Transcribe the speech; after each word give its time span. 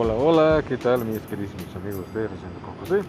hola, 0.00 0.14
hola, 0.14 0.64
¿qué 0.66 0.78
tal 0.78 1.04
mis 1.04 1.20
queridísimos 1.20 1.76
amigos 1.76 2.06
de 2.14 2.22
Recién 2.22 2.50
con 2.64 2.74
José? 2.80 3.06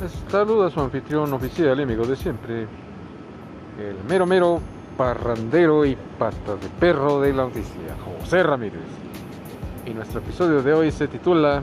Les 0.00 0.10
saluda 0.28 0.68
su 0.68 0.80
anfitrión 0.80 1.32
oficial 1.32 1.78
y 1.78 1.82
amigo 1.84 2.04
de 2.04 2.16
siempre, 2.16 2.62
el 3.78 3.96
mero 4.08 4.26
mero 4.26 4.60
parrandero 4.96 5.86
y 5.86 5.96
pata 6.18 6.56
de 6.56 6.68
perro 6.80 7.20
de 7.20 7.32
la 7.32 7.44
noticia, 7.44 7.94
José 8.20 8.42
Ramírez. 8.42 8.80
Y 9.86 9.90
nuestro 9.90 10.18
episodio 10.18 10.60
de 10.60 10.74
hoy 10.74 10.90
se 10.90 11.06
titula 11.06 11.62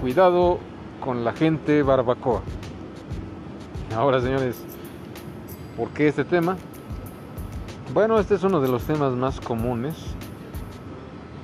Cuidado 0.00 0.60
con 1.00 1.24
la 1.24 1.32
gente 1.32 1.82
barbacoa. 1.82 2.40
Ahora 3.96 4.20
señores, 4.20 4.62
¿por 5.76 5.88
qué 5.88 6.06
este 6.06 6.24
tema? 6.24 6.56
Bueno, 7.92 8.20
este 8.20 8.36
es 8.36 8.44
uno 8.44 8.60
de 8.60 8.68
los 8.68 8.84
temas 8.84 9.12
más 9.14 9.40
comunes 9.40 10.13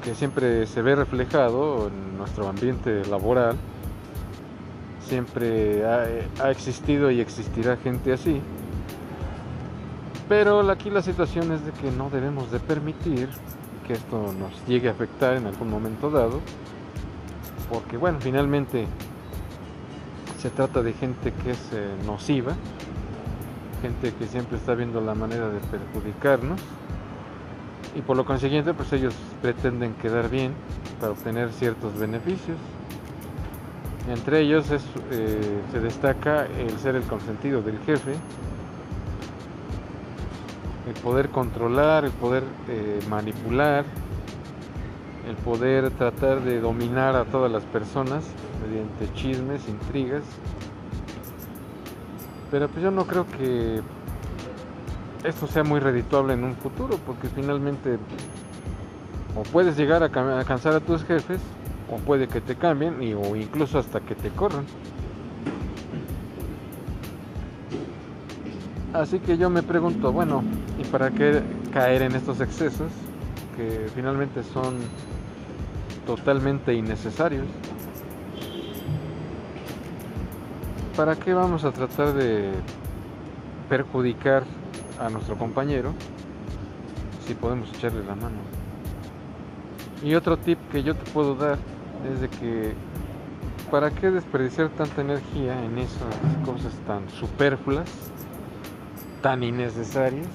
que 0.03 0.15
siempre 0.15 0.67
se 0.67 0.83
ve 0.83 0.95
reflejado 0.95 1.89
en 1.89 2.19
nuestro 2.19 2.49
ambiente 2.49 3.05
laboral. 3.07 3.57
Siempre 5.07 5.85
ha, 5.85 6.51
existido 6.51 7.11
y 7.11 7.21
existirá 7.21 7.77
gente 7.77 8.13
así. 8.13 8.41
Pero 10.29 10.69
aquí 10.71 10.91
la 10.91 11.03
situación 11.03 11.53
es 11.53 11.65
de 11.65 11.73
que 11.73 11.91
no 11.91 12.09
debemos 12.11 12.51
de 12.53 12.61
permitir 12.61 13.29
que 13.87 13.95
esto 13.95 14.33
nos 14.39 14.67
llegue 14.67 14.89
a 14.89 14.93
afectar 14.93 15.37
en 15.37 15.47
algún 15.47 15.69
momento 15.69 16.11
dado. 16.11 16.41
Porque 17.69 17.97
bueno, 17.97 18.19
finalmente 18.21 18.87
se 20.39 20.51
trata 20.51 20.83
de 20.83 20.93
gente 20.93 21.33
que 21.33 21.51
es 21.51 21.59
eh, 21.73 21.89
nociva, 22.07 22.55
gente 23.83 24.15
que 24.15 24.27
siempre 24.27 24.57
está 24.57 24.75
viendo 24.75 25.01
la 25.01 25.15
manera 25.15 25.49
de 25.49 25.59
perjudicarnos 25.59 26.61
y 28.01 28.03
por 28.03 28.17
lo 28.17 28.25
consiguiente 28.25 28.73
pues 28.73 28.93
ellos 28.95 29.15
pretenden 29.43 29.93
quedar 29.95 30.31
bien 30.31 30.53
para 30.99 31.13
obtener 31.13 31.53
ciertos 31.53 31.99
beneficios. 31.99 32.57
Entre 34.09 34.41
ellos 34.41 34.67
eh, 35.11 35.61
se 35.71 35.81
destaca 35.81 36.47
el 36.47 36.79
ser 36.79 36.97
el 36.97 37.03
consentido 37.03 37.61
del 37.61 37.79
jefe, 37.81 38.15
el 40.89 40.95
poder 41.03 41.29
controlar, 41.29 42.07
el 42.07 42.11
poder 42.13 42.43
eh, 42.69 43.01
manipular, 43.09 43.85
el 45.29 45.37
poder 45.37 45.91
tratar 45.91 46.41
de 46.41 46.59
dominar 46.59 47.15
a 47.17 47.27
todas 47.27 47.53
las 47.53 47.65
personas 47.65 48.25
mediante 48.67 49.13
chismes, 49.13 49.69
intrigas. 49.69 50.25
Pero 52.51 52.67
pues 52.69 52.83
yo 52.83 52.91
no 52.91 53.07
creo 53.07 53.27
que 53.27 53.83
esto 55.25 55.47
sea 55.47 55.65
muy 55.65 55.81
redituable 55.81 56.35
en 56.35 56.45
un 56.45 56.55
futuro, 56.57 56.99
porque 57.07 57.29
finalmente 57.29 57.99
o 59.37 59.43
puedes 59.45 59.77
llegar 59.77 60.03
a 60.03 60.09
cansar 60.45 60.75
a 60.75 60.81
tus 60.81 61.05
jefes, 61.05 61.41
o 61.91 61.97
puede 61.97 62.29
que 62.29 62.41
te 62.41 62.57
cambien, 62.57 62.97
o 63.17 63.37
incluso 63.37 63.79
hasta 63.79 64.01
que 64.01 64.15
te 64.15 64.31
corran. 64.31 64.65
Así 68.93 69.21
que 69.21 69.39
yo 69.39 69.51
me 69.51 69.63
pregunto, 69.63 70.13
bueno, 70.13 70.43
¿y 70.79 70.85
para 70.85 71.11
qué 71.11 71.43
caer 71.73 72.03
en 72.03 72.17
estos 72.17 72.41
excesos 72.41 72.91
que 73.57 73.89
finalmente 73.95 74.43
son 74.43 74.75
totalmente 76.07 76.75
innecesarios? 76.75 77.47
¿Para 80.97 81.15
qué 81.15 81.33
vamos 81.35 81.65
a 81.65 81.71
tratar 81.71 82.15
de 82.15 82.51
perjudicar 83.69 84.43
a 85.01 85.09
nuestro 85.09 85.37
compañero 85.37 85.95
si 87.27 87.35
podemos 87.35 87.73
echarle 87.75 88.05
la 88.05 88.15
mano. 88.15 88.37
Y 90.03 90.15
otro 90.15 90.37
tip 90.37 90.59
que 90.71 90.83
yo 90.83 90.95
te 90.95 91.11
puedo 91.11 91.35
dar 91.35 91.59
es 92.13 92.21
de 92.21 92.29
que 92.29 92.75
¿para 93.71 93.91
qué 93.91 94.11
desperdiciar 94.11 94.69
tanta 94.71 95.01
energía 95.01 95.65
en 95.65 95.79
esas 95.79 96.15
cosas 96.45 96.73
tan 96.87 97.09
superfluas, 97.11 97.91
tan 99.23 99.43
innecesarias 99.43 100.27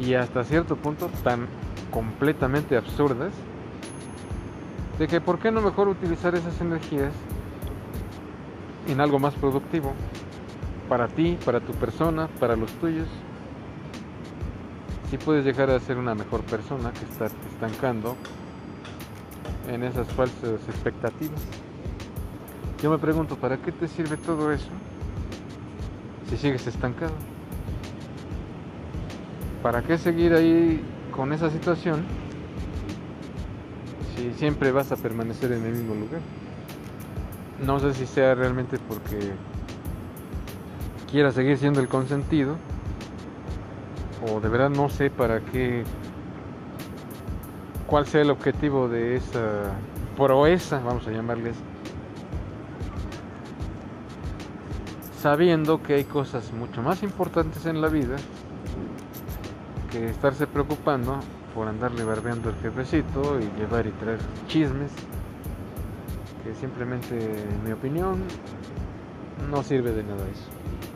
y 0.00 0.14
hasta 0.14 0.44
cierto 0.44 0.76
punto 0.76 1.08
tan 1.22 1.46
completamente 1.90 2.76
absurdas? 2.76 3.32
De 4.98 5.06
que 5.06 5.20
¿por 5.20 5.38
qué 5.38 5.50
no 5.50 5.60
mejor 5.60 5.88
utilizar 5.88 6.34
esas 6.34 6.60
energías 6.60 7.12
en 8.88 9.00
algo 9.00 9.18
más 9.18 9.34
productivo? 9.34 9.92
Para 10.88 11.08
ti, 11.08 11.36
para 11.44 11.60
tu 11.60 11.72
persona, 11.72 12.28
para 12.38 12.56
los 12.56 12.70
tuyos 12.74 13.08
si 15.10 15.18
puedes 15.18 15.44
llegar 15.44 15.70
a 15.70 15.78
ser 15.78 15.98
una 15.98 16.14
mejor 16.14 16.42
persona 16.42 16.92
que 16.92 17.04
estar 17.04 17.30
estancando 17.52 18.16
en 19.68 19.84
esas 19.84 20.08
falsas 20.08 20.60
expectativas. 20.68 21.40
Yo 22.82 22.90
me 22.90 22.98
pregunto, 22.98 23.36
¿para 23.36 23.56
qué 23.56 23.72
te 23.72 23.88
sirve 23.88 24.16
todo 24.16 24.52
eso 24.52 24.68
si 26.28 26.36
sigues 26.36 26.66
estancado? 26.66 27.12
¿Para 29.62 29.82
qué 29.82 29.96
seguir 29.98 30.34
ahí 30.34 30.84
con 31.14 31.32
esa 31.32 31.50
situación 31.50 32.04
si 34.14 34.32
siempre 34.34 34.72
vas 34.72 34.92
a 34.92 34.96
permanecer 34.96 35.52
en 35.52 35.64
el 35.64 35.72
mismo 35.72 35.94
lugar? 35.94 36.20
No 37.64 37.78
sé 37.80 37.94
si 37.94 38.06
sea 38.06 38.34
realmente 38.34 38.78
porque 38.88 39.32
quieras 41.10 41.34
seguir 41.34 41.56
siendo 41.58 41.80
el 41.80 41.88
consentido 41.88 42.56
o 44.30 44.40
de 44.40 44.48
verdad 44.48 44.70
no 44.70 44.88
sé 44.88 45.10
para 45.10 45.40
qué, 45.40 45.84
cuál 47.86 48.06
sea 48.06 48.22
el 48.22 48.30
objetivo 48.30 48.88
de 48.88 49.16
esa 49.16 49.72
proeza, 50.16 50.80
vamos 50.80 51.06
a 51.06 51.10
llamarles, 51.10 51.56
sabiendo 55.20 55.82
que 55.82 55.94
hay 55.94 56.04
cosas 56.04 56.52
mucho 56.52 56.82
más 56.82 57.02
importantes 57.02 57.66
en 57.66 57.80
la 57.80 57.88
vida 57.88 58.16
que 59.90 60.08
estarse 60.08 60.46
preocupando 60.46 61.20
por 61.54 61.68
andarle 61.68 62.04
barbeando 62.04 62.50
el 62.50 62.56
jefecito 62.56 63.40
y 63.40 63.58
llevar 63.58 63.86
y 63.86 63.90
traer 63.92 64.18
chismes 64.46 64.92
que 66.44 66.54
simplemente 66.54 67.16
en 67.16 67.64
mi 67.64 67.72
opinión 67.72 68.22
no 69.50 69.62
sirve 69.62 69.92
de 69.92 70.02
nada 70.02 70.22
eso. 70.28 70.95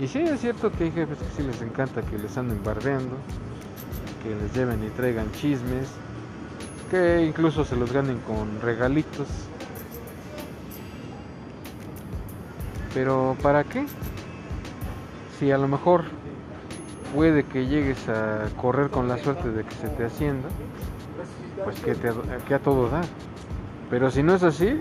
Y 0.00 0.08
sí, 0.08 0.18
es 0.18 0.40
cierto 0.40 0.72
que 0.72 0.84
hay 0.84 0.90
jefes 0.90 1.18
que 1.18 1.36
sí 1.36 1.42
les 1.42 1.62
encanta 1.62 2.02
que 2.02 2.18
les 2.18 2.36
anden 2.36 2.62
barbeando, 2.64 3.16
que 4.22 4.34
les 4.34 4.52
lleven 4.52 4.82
y 4.84 4.90
traigan 4.90 5.30
chismes, 5.32 5.88
que 6.90 7.24
incluso 7.24 7.64
se 7.64 7.76
los 7.76 7.92
ganen 7.92 8.18
con 8.20 8.60
regalitos. 8.60 9.28
Pero 12.92 13.36
¿para 13.40 13.62
qué? 13.64 13.86
Si 15.38 15.52
a 15.52 15.58
lo 15.58 15.68
mejor 15.68 16.04
puede 17.14 17.44
que 17.44 17.66
llegues 17.66 18.08
a 18.08 18.48
correr 18.60 18.90
con 18.90 19.08
la 19.08 19.18
suerte 19.18 19.50
de 19.50 19.64
que 19.64 19.74
se 19.76 19.88
te 19.88 20.04
ascienda, 20.04 20.48
pues 21.62 21.78
que, 21.80 21.94
te, 21.94 22.10
que 22.48 22.54
a 22.54 22.58
todo 22.58 22.88
da. 22.88 23.02
Pero 23.90 24.10
si 24.10 24.24
no 24.24 24.34
es 24.34 24.42
así, 24.42 24.80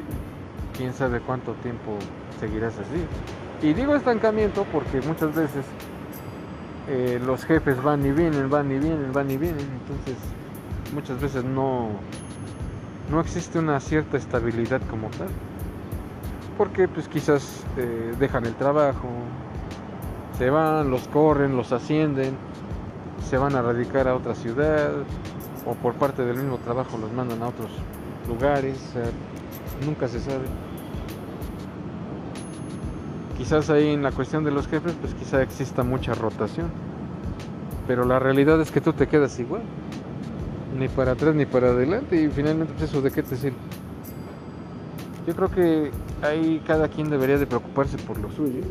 quién 0.76 0.94
sabe 0.94 1.20
cuánto 1.20 1.54
tiempo 1.54 1.98
seguirás 2.40 2.74
así. 2.80 3.06
Y 3.64 3.74
digo 3.74 3.96
estancamiento 3.96 4.66
porque 4.74 5.00
muchas 5.00 5.34
veces 5.34 5.66
eh, 6.90 7.18
los 7.26 7.46
jefes 7.46 7.82
van 7.82 8.06
y 8.06 8.12
vienen, 8.12 8.50
van 8.50 8.70
y 8.70 8.78
vienen, 8.78 9.14
van 9.14 9.32
y 9.32 9.38
vienen. 9.38 9.66
Entonces 9.80 10.18
muchas 10.94 11.22
veces 11.22 11.46
no, 11.46 11.88
no 13.10 13.22
existe 13.22 13.60
una 13.60 13.80
cierta 13.80 14.18
estabilidad 14.18 14.82
como 14.90 15.08
tal. 15.12 15.30
Porque 16.58 16.90
pues 16.90 17.08
quizás 17.08 17.64
eh, 17.78 18.14
dejan 18.20 18.46
el 18.46 18.54
trabajo, 18.56 19.08
se 20.38 20.50
van, 20.50 20.92
los 20.92 21.08
corren, 21.08 21.56
los 21.56 21.72
ascienden, 21.72 22.36
se 23.30 23.38
van 23.38 23.56
a 23.56 23.62
radicar 23.62 24.10
a 24.10 24.16
otra 24.16 24.36
ciudad 24.36 24.92
o 25.66 25.74
por 25.76 25.94
parte 25.94 26.26
del 26.26 26.36
mismo 26.36 26.58
trabajo 26.58 26.98
los 26.98 27.14
mandan 27.14 27.42
a 27.42 27.48
otros 27.48 27.72
lugares. 28.28 28.78
nunca 29.86 30.10
se 30.10 30.20
sabe 30.20 30.73
quizás 33.44 33.70
ahí 33.70 33.90
en 33.90 34.02
la 34.02 34.14
cuestión 34.14 34.46
de 34.46 34.52
los 34.52 34.70
jefes, 34.70 34.94
pues 35.02 35.14
quizá 35.16 35.42
exista 35.42 35.84
mucha 35.84 36.14
rotación. 36.14 36.68
Pero 37.86 38.06
la 38.06 38.18
realidad 38.18 38.62
es 38.62 38.72
que 38.72 38.80
tú 38.80 38.94
te 38.94 39.06
quedas 39.06 39.38
igual. 39.38 39.64
Ni 40.80 40.88
para 40.88 41.12
atrás 41.12 41.36
ni 41.36 41.46
para 41.46 41.72
adelante. 41.72 42.22
Y 42.22 42.30
finalmente, 42.30 42.72
pues 42.72 42.90
eso 42.90 43.02
de 43.02 43.12
qué 43.12 43.22
te 43.22 43.36
sirve. 43.36 43.58
Yo 45.28 45.36
creo 45.36 45.52
que 45.52 45.92
ahí 46.22 46.64
cada 46.66 46.88
quien 46.88 47.10
debería 47.10 47.38
de 47.38 47.46
preocuparse 47.46 47.98
por 47.98 48.18
lo 48.18 48.32
suyo. 48.32 48.62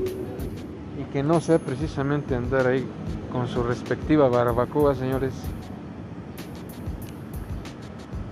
Y 0.98 1.04
que 1.12 1.22
no 1.22 1.42
sea 1.42 1.58
precisamente 1.58 2.34
andar 2.34 2.66
ahí 2.66 2.86
con 3.30 3.48
su 3.48 3.62
respectiva 3.62 4.30
barbacoa, 4.30 4.94
señores. 4.94 5.34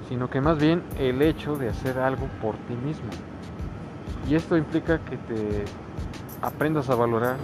Sino 0.08 0.30
que 0.30 0.40
más 0.40 0.58
bien 0.58 0.82
el 0.98 1.20
hecho 1.20 1.56
de 1.56 1.68
hacer 1.68 1.98
algo 1.98 2.28
por 2.40 2.54
ti 2.56 2.74
mismo. 2.82 3.10
Y 4.26 4.36
esto 4.36 4.56
implica 4.56 5.00
que 5.00 5.18
te 5.18 5.64
aprendas 6.42 6.88
a 6.90 6.94
valorar, 6.94 7.36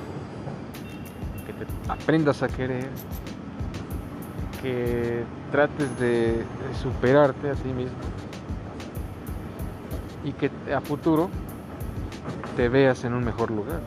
que 1.46 1.52
te 1.52 1.66
aprendas 1.90 2.42
a 2.42 2.48
querer, 2.48 2.88
que 4.62 5.24
trates 5.50 5.98
de, 5.98 6.44
superarte 6.82 7.50
a 7.50 7.54
ti 7.54 7.68
mismo 7.68 7.96
y 10.24 10.32
que 10.32 10.50
a 10.74 10.80
futuro 10.80 11.30
te 12.56 12.68
veas 12.68 13.04
en 13.04 13.14
un 13.14 13.24
mejor 13.24 13.50
lugar. 13.50 13.80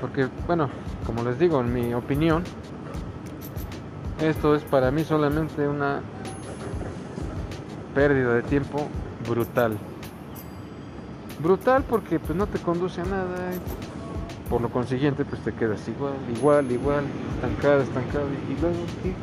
Porque, 0.00 0.28
bueno, 0.46 0.68
como 1.06 1.22
les 1.22 1.38
digo, 1.38 1.60
en 1.60 1.72
mi 1.72 1.94
opinión, 1.94 2.42
esto 4.20 4.54
es 4.54 4.62
para 4.64 4.90
mí 4.90 5.04
solamente 5.04 5.68
una 5.68 6.00
pérdida 7.94 8.34
de 8.34 8.42
tiempo 8.42 8.88
brutal. 9.28 9.78
Brutal 11.38 11.84
porque 11.88 12.18
pues 12.18 12.36
no 12.36 12.46
te 12.46 12.58
conduce 12.58 13.00
a 13.00 13.04
nada, 13.04 13.52
y 13.54 14.48
por 14.48 14.60
lo 14.60 14.70
consiguiente 14.70 15.24
pues 15.24 15.42
te 15.42 15.52
quedas 15.52 15.86
igual, 15.88 16.14
igual, 16.34 16.70
igual, 16.72 17.04
estancado, 17.34 17.82
estancado 17.82 18.26
y 18.48 18.60
luego 18.60 18.76
¿qué? 19.02 19.14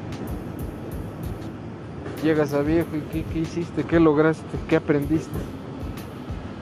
llegas 2.23 2.53
a 2.53 2.61
viejo 2.61 2.89
y 2.95 3.01
¿qué, 3.11 3.23
qué 3.23 3.39
hiciste? 3.39 3.83
¿Qué 3.83 3.99
lograste? 3.99 4.57
¿Qué 4.67 4.77
aprendiste? 4.77 5.37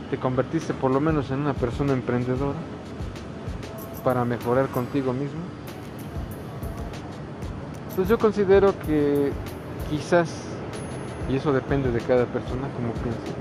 ¿Te 0.09 0.17
convertiste 0.17 0.73
por 0.73 0.91
lo 0.91 0.99
menos 0.99 1.31
en 1.31 1.39
una 1.39 1.53
persona 1.53 1.93
emprendedora 1.93 2.57
para 4.03 4.25
mejorar 4.25 4.67
contigo 4.67 5.13
mismo? 5.13 5.39
Entonces 7.89 8.09
yo 8.09 8.17
considero 8.17 8.73
que 8.87 9.31
quizás, 9.89 10.33
y 11.29 11.35
eso 11.35 11.53
depende 11.53 11.91
de 11.91 11.99
cada 11.99 12.25
persona 12.25 12.67
como 12.75 12.93
piensa, 12.93 13.40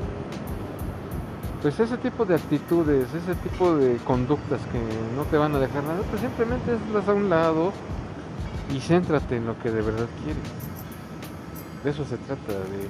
pues 1.63 1.79
ese 1.79 1.97
tipo 1.99 2.25
de 2.25 2.37
actitudes, 2.37 3.09
ese 3.13 3.35
tipo 3.37 3.75
de 3.75 3.97
conductas 3.99 4.61
que 4.73 4.81
no 5.15 5.25
te 5.25 5.37
van 5.37 5.55
a 5.55 5.59
dejar 5.59 5.85
nada, 5.85 6.01
pues 6.09 6.23
simplemente 6.23 6.73
hazlas 6.73 7.09
a 7.09 7.13
un 7.13 7.29
lado 7.29 7.73
y 8.75 8.81
céntrate 8.81 9.37
en 9.37 9.47
lo 9.47 9.59
que 9.59 9.71
de 9.71 9.83
verdad 9.83 10.07
quieres. 10.25 10.43
De 11.85 11.91
eso 11.91 12.05
se 12.05 12.17
trata, 12.19 12.53
de, 12.53 12.89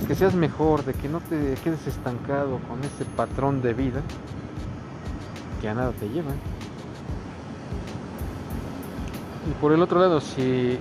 de 0.00 0.06
que 0.06 0.14
seas 0.14 0.34
mejor, 0.34 0.84
de 0.84 0.94
que 0.94 1.08
no 1.08 1.20
te 1.20 1.54
quedes 1.62 1.86
estancado 1.86 2.58
con 2.68 2.80
ese 2.80 3.04
patrón 3.16 3.60
de 3.60 3.74
vida 3.74 4.00
que 5.60 5.68
a 5.68 5.74
nada 5.74 5.92
te 5.92 6.08
lleva. 6.08 6.30
Y 9.48 9.60
por 9.60 9.72
el 9.72 9.82
otro 9.82 10.00
lado, 10.00 10.20
si 10.20 10.78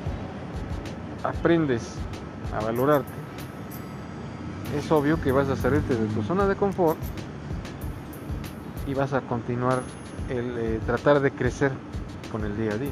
aprendes 1.24 1.96
a 2.58 2.64
valorarte, 2.64 3.17
es 4.76 4.92
obvio 4.92 5.22
que 5.22 5.32
vas 5.32 5.48
a 5.50 5.56
salirte 5.56 5.96
de 5.96 6.08
tu 6.08 6.24
zona 6.24 6.48
de 6.48 6.56
confort 6.56 6.98
y 8.86 8.94
vas 8.94 9.14
a 9.14 9.22
continuar 9.22 9.82
el 10.30 10.58
eh, 10.58 10.80
tratar 10.86 11.20
de 11.20 11.32
crecer 11.32 11.72
con 12.32 12.44
el 12.44 12.58
día 12.58 12.72
a 12.72 12.78
día. 12.78 12.92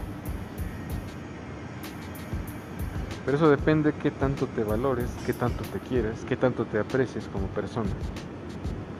Pero 3.25 3.38
eso 3.38 3.50
depende 3.50 3.94
qué 3.94 4.12
tanto 4.12 4.45
te 4.48 4.63
valores, 4.63 5.10
qué 5.25 5.33
tanto 5.33 5.63
te 5.63 5.80
quieras, 5.80 6.24
qué 6.27 6.38
tanto 6.38 6.66
te 6.66 6.80
aprecies 6.80 7.27
como 7.27 7.48
persona, 7.48 7.89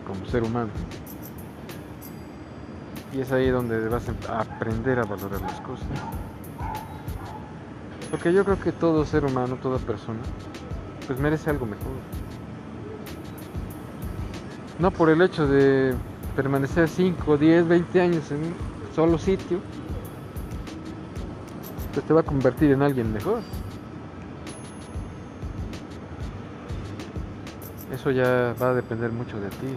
como 0.08 0.26
ser 0.26 0.44
humano. 0.44 0.72
Y 3.14 3.22
es 3.22 3.32
ahí 3.32 3.50
donde 3.50 3.88
vas 3.88 4.10
a 4.28 4.42
aprender 4.42 5.00
a 5.00 5.04
valorar 5.04 5.42
las 5.42 5.62
cosas. 5.62 5.88
Porque 8.10 8.34
yo 8.34 8.44
creo 8.44 8.60
que 8.60 8.72
todo 8.72 9.06
ser 9.06 9.26
humano, 9.26 9.58
toda 9.62 9.78
persona, 9.78 10.20
pues 11.06 11.20
merece 11.20 11.50
algo 11.52 11.66
mejor. 11.66 11.94
No 14.80 14.92
por 14.92 15.10
el 15.10 15.22
hecho 15.22 15.48
de 15.48 15.94
permanecer 16.36 16.90
5, 16.90 17.38
10, 17.38 17.68
20 17.68 18.02
años 18.02 18.32
en 18.32 18.38
un 18.38 18.54
solo 18.94 19.18
sitio, 19.18 19.60
pues 21.94 22.06
te 22.06 22.14
va 22.14 22.20
a 22.20 22.24
convertir 22.24 22.72
en 22.72 22.82
alguien 22.82 23.14
mejor. 23.14 23.40
Eso 27.94 28.12
ya 28.12 28.54
va 28.62 28.72
a 28.72 28.74
depender 28.74 29.12
mucho 29.14 29.40
de 29.40 29.48
ti, 29.48 29.68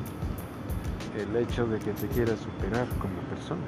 el 1.16 1.36
hecho 1.36 1.64
de 1.66 1.78
que 1.78 1.92
te 1.92 2.08
quieras 2.08 2.40
superar 2.40 2.86
como 2.98 3.14
persona. 3.30 3.62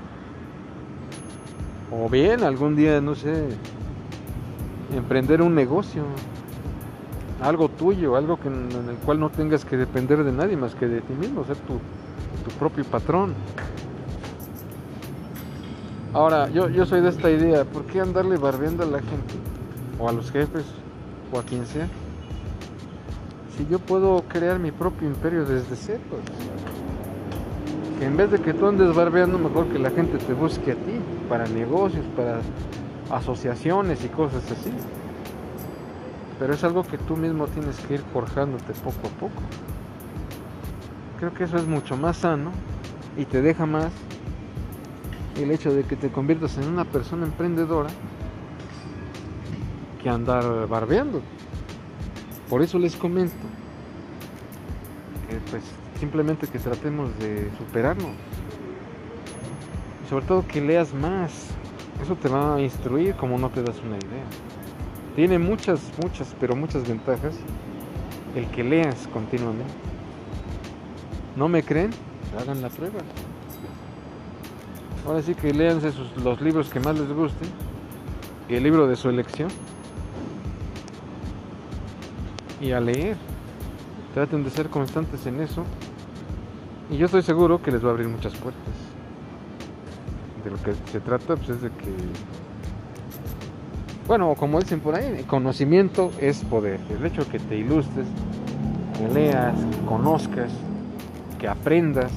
O 1.92 2.08
bien 2.08 2.42
algún 2.42 2.74
día, 2.74 3.00
no 3.00 3.14
sé, 3.14 3.46
emprender 4.96 5.42
un 5.42 5.54
negocio, 5.54 6.02
algo 7.42 7.68
tuyo, 7.68 8.16
algo 8.16 8.38
que, 8.38 8.48
en 8.48 8.88
el 8.88 8.96
cual 9.04 9.20
no 9.20 9.30
tengas 9.30 9.64
que 9.64 9.76
depender 9.76 10.24
de 10.24 10.32
nadie 10.32 10.56
más 10.56 10.74
que 10.74 10.86
de 10.86 11.00
ti 11.00 11.12
mismo, 11.14 11.44
ser 11.44 11.56
tu, 11.56 11.78
propio 12.58 12.84
patrón. 12.84 13.34
Ahora, 16.12 16.50
yo, 16.50 16.68
yo 16.68 16.84
soy 16.84 17.00
de 17.00 17.08
esta 17.08 17.30
idea, 17.30 17.64
¿por 17.64 17.84
qué 17.84 18.00
andarle 18.00 18.36
barbeando 18.36 18.82
a 18.82 18.86
la 18.86 18.98
gente? 18.98 19.34
O 19.98 20.08
a 20.08 20.12
los 20.12 20.30
jefes, 20.30 20.64
o 21.32 21.38
a 21.38 21.42
quien 21.42 21.64
sea. 21.66 21.86
Si 23.56 23.66
yo 23.70 23.78
puedo 23.78 24.22
crear 24.28 24.58
mi 24.58 24.72
propio 24.72 25.08
imperio 25.08 25.44
desde 25.44 25.76
cero. 25.76 26.00
Que 27.98 28.06
en 28.06 28.16
vez 28.16 28.30
de 28.30 28.40
que 28.40 28.54
tú 28.54 28.66
andes 28.66 28.94
barbeando, 28.94 29.38
mejor 29.38 29.66
que 29.66 29.78
la 29.78 29.90
gente 29.90 30.18
te 30.18 30.32
busque 30.32 30.72
a 30.72 30.74
ti, 30.74 30.98
para 31.28 31.46
negocios, 31.46 32.04
para 32.16 32.40
asociaciones 33.10 34.04
y 34.04 34.08
cosas 34.08 34.42
así. 34.50 34.72
Pero 36.40 36.54
es 36.54 36.64
algo 36.64 36.82
que 36.82 36.96
tú 36.96 37.18
mismo 37.18 37.46
tienes 37.48 37.78
que 37.80 37.94
ir 37.94 38.00
forjándote 38.14 38.72
poco 38.72 39.06
a 39.06 39.20
poco. 39.20 39.42
Creo 41.18 41.34
que 41.34 41.44
eso 41.44 41.58
es 41.58 41.66
mucho 41.66 41.98
más 41.98 42.16
sano 42.16 42.50
y 43.18 43.26
te 43.26 43.42
deja 43.42 43.66
más 43.66 43.92
el 45.36 45.50
hecho 45.50 45.72
de 45.74 45.84
que 45.84 45.96
te 45.96 46.08
conviertas 46.08 46.56
en 46.56 46.66
una 46.66 46.86
persona 46.86 47.26
emprendedora 47.26 47.90
que 50.02 50.08
andar 50.08 50.66
barbeando. 50.66 51.20
Por 52.48 52.62
eso 52.62 52.78
les 52.78 52.96
comento 52.96 53.46
que 55.28 55.36
pues 55.50 55.62
simplemente 55.98 56.46
que 56.46 56.58
tratemos 56.58 57.16
de 57.18 57.50
superarnos. 57.58 58.12
Sobre 60.08 60.24
todo 60.24 60.48
que 60.48 60.62
leas 60.62 60.94
más. 60.94 61.48
Eso 62.02 62.16
te 62.16 62.30
va 62.30 62.54
a 62.54 62.60
instruir 62.62 63.14
como 63.16 63.36
no 63.36 63.50
te 63.50 63.62
das 63.62 63.78
una 63.80 63.98
idea. 63.98 64.49
Tiene 65.16 65.38
muchas, 65.38 65.80
muchas, 66.02 66.34
pero 66.38 66.54
muchas 66.54 66.86
ventajas 66.86 67.34
el 68.34 68.46
que 68.46 68.62
leas 68.62 69.08
continuamente. 69.12 69.72
¿No 71.36 71.48
me 71.48 71.62
creen? 71.62 71.90
Hagan 72.38 72.62
la 72.62 72.68
prueba. 72.68 73.00
Ahora 75.06 75.22
sí 75.22 75.34
que 75.34 75.52
léanse 75.52 75.92
sus, 75.92 76.16
los 76.22 76.40
libros 76.40 76.68
que 76.70 76.80
más 76.80 76.98
les 76.98 77.10
gusten 77.12 77.48
y 78.48 78.54
el 78.54 78.62
libro 78.62 78.86
de 78.86 78.96
su 78.96 79.08
elección. 79.08 79.48
Y 82.60 82.72
a 82.72 82.80
leer. 82.80 83.16
Traten 84.14 84.44
de 84.44 84.50
ser 84.50 84.68
constantes 84.68 85.24
en 85.26 85.40
eso. 85.40 85.64
Y 86.90 86.96
yo 86.96 87.06
estoy 87.06 87.22
seguro 87.22 87.62
que 87.62 87.70
les 87.70 87.84
va 87.84 87.88
a 87.88 87.92
abrir 87.92 88.08
muchas 88.08 88.34
puertas. 88.34 88.74
De 90.44 90.50
lo 90.50 90.56
que 90.62 90.74
se 90.90 91.00
trata 91.00 91.36
pues, 91.36 91.48
es 91.50 91.62
de 91.62 91.70
que, 91.70 91.94
bueno, 94.10 94.34
como 94.34 94.58
dicen 94.58 94.80
por 94.80 94.96
ahí, 94.96 95.22
conocimiento 95.28 96.10
es 96.18 96.42
poder. 96.42 96.80
El 96.90 97.06
hecho 97.06 97.28
que 97.28 97.38
te 97.38 97.56
ilustres, 97.56 98.08
que 98.98 99.06
leas, 99.06 99.54
que 99.54 99.86
conozcas, 99.86 100.50
que 101.38 101.46
aprendas 101.46 102.10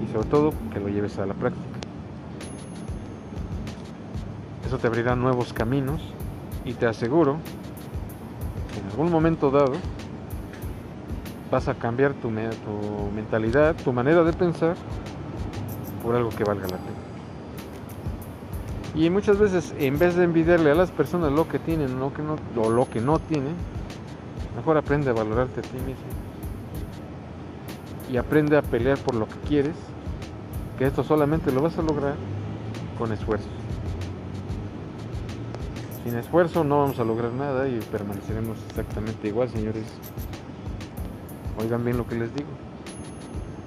y 0.00 0.12
sobre 0.12 0.28
todo 0.28 0.52
que 0.72 0.78
lo 0.78 0.88
lleves 0.88 1.18
a 1.18 1.26
la 1.26 1.34
práctica. 1.34 1.66
Eso 4.64 4.78
te 4.78 4.86
abrirá 4.86 5.16
nuevos 5.16 5.52
caminos 5.52 6.00
y 6.64 6.74
te 6.74 6.86
aseguro 6.86 7.38
que 8.72 8.78
en 8.78 8.86
algún 8.92 9.10
momento 9.10 9.50
dado 9.50 9.72
vas 11.50 11.66
a 11.66 11.74
cambiar 11.74 12.12
tu, 12.12 12.28
tu 12.28 13.10
mentalidad, 13.16 13.74
tu 13.74 13.92
manera 13.92 14.22
de 14.22 14.32
pensar 14.32 14.76
por 16.04 16.14
algo 16.14 16.30
que 16.30 16.44
valga 16.44 16.68
la 16.68 16.76
pena. 16.76 16.95
Y 18.96 19.10
muchas 19.10 19.38
veces, 19.38 19.74
en 19.78 19.98
vez 19.98 20.16
de 20.16 20.24
envidiarle 20.24 20.70
a 20.70 20.74
las 20.74 20.90
personas 20.90 21.30
lo 21.30 21.46
que 21.46 21.58
tienen 21.58 22.00
lo 22.00 22.14
que 22.14 22.22
no, 22.22 22.36
o 22.56 22.70
lo 22.70 22.88
que 22.88 23.02
no 23.02 23.18
tienen, 23.18 23.54
mejor 24.56 24.78
aprende 24.78 25.10
a 25.10 25.12
valorarte 25.12 25.60
a 25.60 25.62
ti 25.62 25.76
mismo. 25.76 26.06
Y 28.10 28.16
aprende 28.16 28.56
a 28.56 28.62
pelear 28.62 28.96
por 28.96 29.14
lo 29.14 29.28
que 29.28 29.36
quieres, 29.46 29.76
que 30.78 30.86
esto 30.86 31.04
solamente 31.04 31.52
lo 31.52 31.60
vas 31.60 31.76
a 31.76 31.82
lograr 31.82 32.14
con 32.98 33.12
esfuerzo. 33.12 33.48
Sin 36.02 36.16
esfuerzo 36.16 36.64
no 36.64 36.78
vamos 36.78 36.98
a 36.98 37.04
lograr 37.04 37.32
nada 37.32 37.68
y 37.68 37.78
permaneceremos 37.92 38.56
exactamente 38.70 39.28
igual, 39.28 39.50
señores. 39.50 39.84
Oigan 41.60 41.84
bien 41.84 41.98
lo 41.98 42.06
que 42.06 42.14
les 42.14 42.34
digo. 42.34 42.48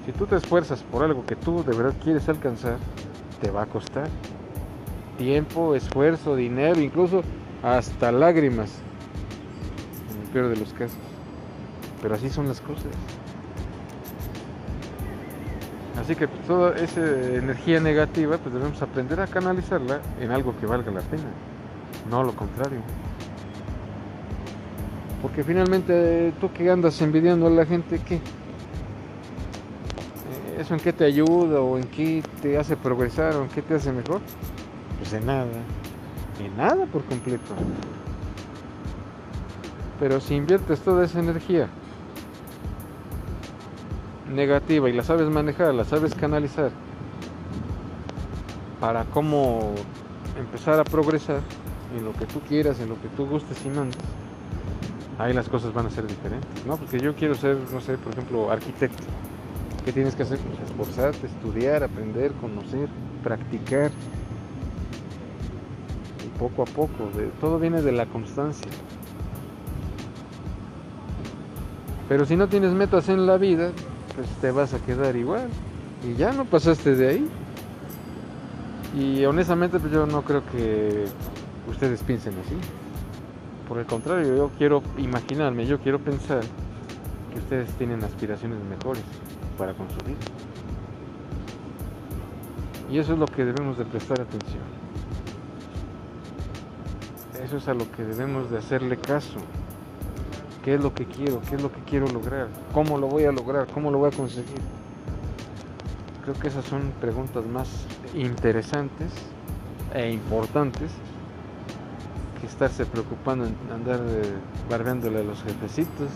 Si 0.08 0.12
tú 0.12 0.26
te 0.26 0.38
esfuerzas 0.38 0.82
por 0.82 1.04
algo 1.04 1.24
que 1.28 1.36
tú 1.36 1.64
de 1.64 1.78
verdad 1.78 1.94
quieres 2.04 2.28
alcanzar, 2.30 2.78
te 3.42 3.52
va 3.52 3.64
a 3.64 3.66
costar 3.68 4.08
tiempo, 5.20 5.76
esfuerzo, 5.76 6.36
dinero, 6.36 6.80
incluso 6.80 7.22
hasta 7.62 8.12
lágrimas, 8.12 8.72
en 10.12 10.22
el 10.24 10.30
peor 10.30 10.50
de 10.50 10.56
los 10.56 10.74
casos. 10.74 10.98
Pero 12.02 12.16
así 12.16 12.30
son 12.30 12.48
las 12.48 12.62
cosas. 12.62 12.88
Así 16.02 16.16
que 16.16 16.28
toda 16.28 16.76
esa 16.78 17.02
energía 17.02 17.82
negativa, 17.82 18.38
pues 18.38 18.54
debemos 18.54 18.82
aprender 18.82 19.20
a 19.20 19.28
canalizarla 19.28 20.00
en 20.22 20.32
algo 20.32 20.58
que 20.58 20.66
valga 20.66 20.90
la 20.92 21.02
pena, 21.02 21.30
no 22.10 22.24
lo 22.24 22.34
contrario. 22.34 22.80
Porque 25.22 25.44
finalmente 25.44 26.32
tú 26.40 26.52
que 26.54 26.72
andas 26.72 27.02
envidiando 27.02 27.48
a 27.48 27.50
la 27.50 27.66
gente, 27.66 28.00
¿qué? 28.00 28.16
Eh, 28.16 28.22
¿Eso 30.60 30.74
en 30.74 30.80
qué 30.80 30.94
te 30.94 31.04
ayuda 31.04 31.60
o 31.60 31.78
en 31.78 31.84
qué 31.84 32.24
te 32.42 32.58
hace 32.58 32.78
progresar 32.78 33.36
o 33.36 33.44
en 33.44 33.50
qué 33.50 33.62
te 33.62 33.76
hace 33.76 33.92
mejor? 33.92 34.22
Pues 35.00 35.14
en 35.14 35.26
nada, 35.26 35.48
en 36.40 36.58
nada 36.58 36.86
por 36.86 37.04
completo. 37.06 37.54
Pero 40.00 40.20
si 40.22 40.36
inviertes 40.36 40.80
toda 40.82 41.04
esa 41.06 41.20
energía 41.20 41.68
negativa 44.34 44.90
y 44.90 44.94
la 44.94 45.04
sabes 45.04 45.30
manejar, 45.30 45.74
la 45.74 45.84
sabes 45.84 46.14
canalizar 46.16 46.72
para 48.80 49.04
cómo 49.06 49.74
empezar 50.40 50.80
a 50.80 50.84
progresar 50.84 51.42
en 51.98 52.06
lo 52.06 52.14
que 52.14 52.26
tú 52.26 52.40
quieras, 52.42 52.80
en 52.80 52.90
lo 52.90 53.02
que 53.02 53.08
tú 53.10 53.26
gustes 53.26 53.66
y 53.66 53.70
mandes, 53.70 53.98
ahí 55.18 55.34
las 55.34 55.50
cosas 55.50 55.74
van 55.74 55.88
a 55.88 55.90
ser 55.90 56.08
diferentes, 56.08 56.66
¿no? 56.66 56.78
Porque 56.78 57.00
yo 57.00 57.16
quiero 57.16 57.36
ser, 57.36 57.58
no 57.74 57.82
sé, 57.82 57.98
por 57.98 58.14
ejemplo, 58.14 58.52
arquitecto. 58.52 59.04
¿Qué 59.84 59.92
tienes 59.92 60.16
que 60.16 60.24
hacer? 60.24 60.40
Pues 60.40 60.70
esforzarte, 60.70 61.28
estudiar, 61.28 61.84
aprender, 61.84 62.32
conocer, 62.34 62.88
practicar. 63.24 63.92
Poco 66.40 66.64
a 66.64 66.66
poco, 66.66 67.10
todo 67.42 67.60
viene 67.60 67.82
de 67.82 67.92
la 67.92 68.06
constancia. 68.06 68.72
Pero 72.08 72.26
si 72.26 72.36
no 72.36 72.48
tienes 72.48 72.72
metas 72.72 73.10
en 73.10 73.28
la 73.28 73.38
vida, 73.38 73.72
pues 74.16 74.28
te 74.42 74.50
vas 74.52 74.74
a 74.74 74.80
quedar 74.80 75.16
igual. 75.16 75.50
Y 76.04 76.16
ya 76.16 76.32
no 76.32 76.46
pasaste 76.46 76.96
de 76.96 77.08
ahí. 77.10 77.30
Y 78.98 79.26
honestamente 79.26 79.80
pues 79.80 79.92
yo 79.92 80.08
no 80.08 80.24
creo 80.24 80.44
que 80.46 81.06
ustedes 81.70 82.02
piensen 82.04 82.34
así. 82.46 82.56
Por 83.68 83.78
el 83.78 83.86
contrario, 83.86 84.36
yo 84.36 84.52
quiero 84.58 84.82
imaginarme, 84.98 85.68
yo 85.68 85.80
quiero 85.80 86.00
pensar 86.00 86.42
que 87.32 87.40
ustedes 87.40 87.70
tienen 87.74 88.04
aspiraciones 88.04 88.58
mejores 88.64 89.04
para 89.58 89.74
consumir. 89.74 90.18
Y 92.92 92.98
eso 92.98 93.14
es 93.14 93.20
lo 93.20 93.28
que 93.28 93.46
debemos 93.46 93.78
de 93.78 93.86
prestar 93.86 94.20
atención. 94.22 94.79
Eso 97.44 97.58
es 97.58 97.68
a 97.70 97.74
lo 97.74 97.90
que 97.92 98.04
debemos 98.04 98.52
de 98.52 98.58
hacerle 98.58 98.98
caso. 98.98 99.40
¿Qué 100.64 100.76
es 100.76 100.82
lo 100.82 100.94
que 100.94 101.06
quiero? 101.06 101.42
¿Qué 101.50 101.56
es 101.56 101.62
lo 101.62 101.72
que 101.72 101.80
quiero 101.82 102.08
lograr? 102.08 102.48
¿Cómo 102.74 102.98
lo 102.98 103.08
voy 103.08 103.24
a 103.24 103.32
lograr? 103.32 103.68
¿Cómo 103.74 103.92
lo 103.92 103.98
voy 103.98 104.10
a 104.10 104.16
conseguir? 104.16 104.60
Creo 106.24 106.36
que 106.36 106.50
esas 106.50 106.66
son 106.66 106.92
preguntas 107.00 107.46
más 107.46 107.70
interesantes 108.14 109.12
e 109.94 110.12
importantes 110.12 110.92
que 112.40 112.48
estarse 112.48 112.86
preocupando 112.86 113.46
en 113.46 113.56
andar 113.74 114.02
barbeándole 114.70 115.20
a 115.20 115.24
los 115.24 115.42
jefecitos 115.42 116.10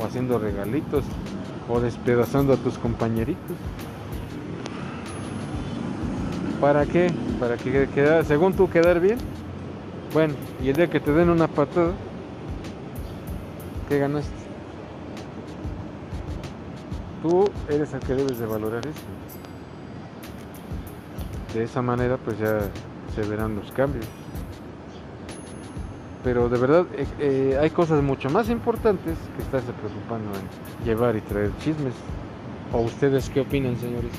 o 0.00 0.04
haciendo 0.04 0.38
regalitos 0.38 1.04
o 1.68 1.78
despedazando 1.78 2.54
a 2.54 2.56
tus 2.56 2.78
compañeritos. 2.78 3.56
¿Para 6.60 6.86
qué? 6.86 7.10
Para 7.38 7.58
que 7.58 7.86
quedar, 7.94 8.24
según 8.24 8.54
tú 8.54 8.70
quedar 8.70 8.98
bien. 8.98 9.18
Bueno, 10.14 10.34
y 10.62 10.68
el 10.68 10.76
día 10.76 10.88
que 10.88 11.00
te 11.00 11.10
den 11.10 11.28
una 11.28 11.48
patada, 11.48 11.90
¿qué 13.88 13.98
ganaste? 13.98 14.30
Tú 17.20 17.50
eres 17.68 17.92
el 17.94 17.98
que 17.98 18.14
debes 18.14 18.38
de 18.38 18.46
valorar 18.46 18.86
eso. 18.86 19.00
De 21.52 21.64
esa 21.64 21.82
manera 21.82 22.16
pues 22.16 22.38
ya 22.38 22.60
se 23.12 23.28
verán 23.28 23.56
los 23.56 23.72
cambios. 23.72 24.06
Pero 26.22 26.48
de 26.48 26.58
verdad 26.58 26.86
eh, 26.96 27.06
eh, 27.18 27.58
hay 27.60 27.70
cosas 27.70 28.00
mucho 28.00 28.30
más 28.30 28.48
importantes 28.50 29.18
que 29.36 29.42
estarse 29.42 29.72
preocupando 29.72 30.30
en 30.38 30.86
llevar 30.86 31.16
y 31.16 31.22
traer 31.22 31.50
chismes. 31.58 31.94
¿O 32.72 32.82
ustedes 32.82 33.28
qué 33.30 33.40
opinan, 33.40 33.76
señores? 33.78 34.12